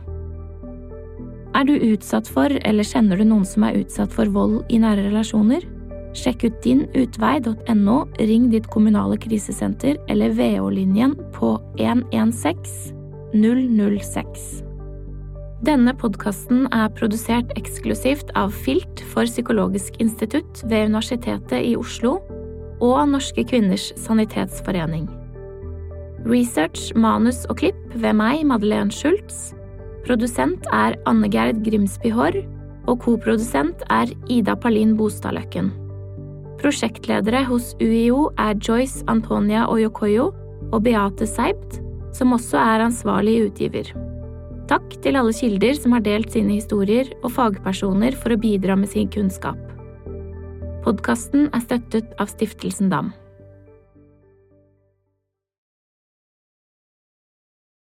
Er 1.51 1.67
du 1.67 1.73
utsatt 1.75 2.29
for, 2.31 2.53
eller 2.63 2.87
kjenner 2.87 3.19
du 3.19 3.25
noen 3.27 3.43
som 3.47 3.65
er 3.67 3.81
utsatt 3.81 4.13
for 4.15 4.29
vold 4.31 4.61
i 4.71 4.79
nære 4.79 5.09
relasjoner? 5.09 5.65
Sjekk 6.15 6.45
ut 6.47 6.57
dinutvei.no, 6.63 7.97
ring 8.19 8.49
ditt 8.51 8.67
kommunale 8.71 9.19
krisesenter 9.19 9.99
eller 10.11 10.33
VO-linjen 10.35 11.15
på 11.35 11.53
116 11.79 12.97
006. 13.35 14.49
Denne 15.61 15.93
podkasten 15.93 16.65
er 16.73 16.91
produsert 16.97 17.51
eksklusivt 17.59 18.31
av 18.39 18.51
Filt 18.65 19.03
for 19.11 19.29
Psykologisk 19.29 19.99
institutt 20.01 20.63
ved 20.65 20.89
Universitetet 20.89 21.59
i 21.61 21.75
Oslo 21.77 22.17
og 22.81 23.01
Norske 23.11 23.45
kvinners 23.45 23.91
sanitetsforening. 24.01 25.05
Research, 26.25 26.91
manus 26.95 27.45
og 27.49 27.59
klipp 27.61 27.79
ved 27.93 28.17
meg, 28.17 28.43
Madeleine 28.49 28.93
Schultz. 28.93 29.51
Produsent 30.05 30.65
er 30.73 30.97
Anne 31.09 31.29
Gerd 31.31 31.61
Grimsby 31.65 32.11
Haarr, 32.13 32.41
og 32.89 33.03
koprodusent 33.03 33.83
er 33.93 34.09
Ida 34.33 34.55
Palin 34.57 34.95
Bostadløkken. 34.97 35.69
Prosjektledere 36.61 37.43
hos 37.47 37.71
UiO 37.81 38.29
er 38.41 38.57
Joyce 38.57 39.05
Antonia 39.09 39.67
Oyokoyo 39.69 40.31
og 40.71 40.83
Beate 40.85 41.25
Seibt, 41.29 41.79
som 42.13 42.33
også 42.35 42.59
er 42.61 42.85
ansvarlig 42.85 43.39
utgiver. 43.47 43.93
Takk 44.71 44.93
til 45.03 45.17
alle 45.19 45.33
kilder 45.35 45.75
som 45.77 45.95
har 45.95 46.03
delt 46.05 46.31
sine 46.33 46.55
historier, 46.57 47.09
og 47.25 47.33
fagpersoner 47.35 48.15
for 48.17 48.33
å 48.33 48.39
bidra 48.39 48.77
med 48.79 48.91
sin 48.93 49.09
kunnskap. 49.11 49.59
Podkasten 50.85 51.49
er 51.51 51.65
støttet 51.65 52.13
av 52.21 52.31
Stiftelsen 52.31 52.89
DAM. 52.93 53.11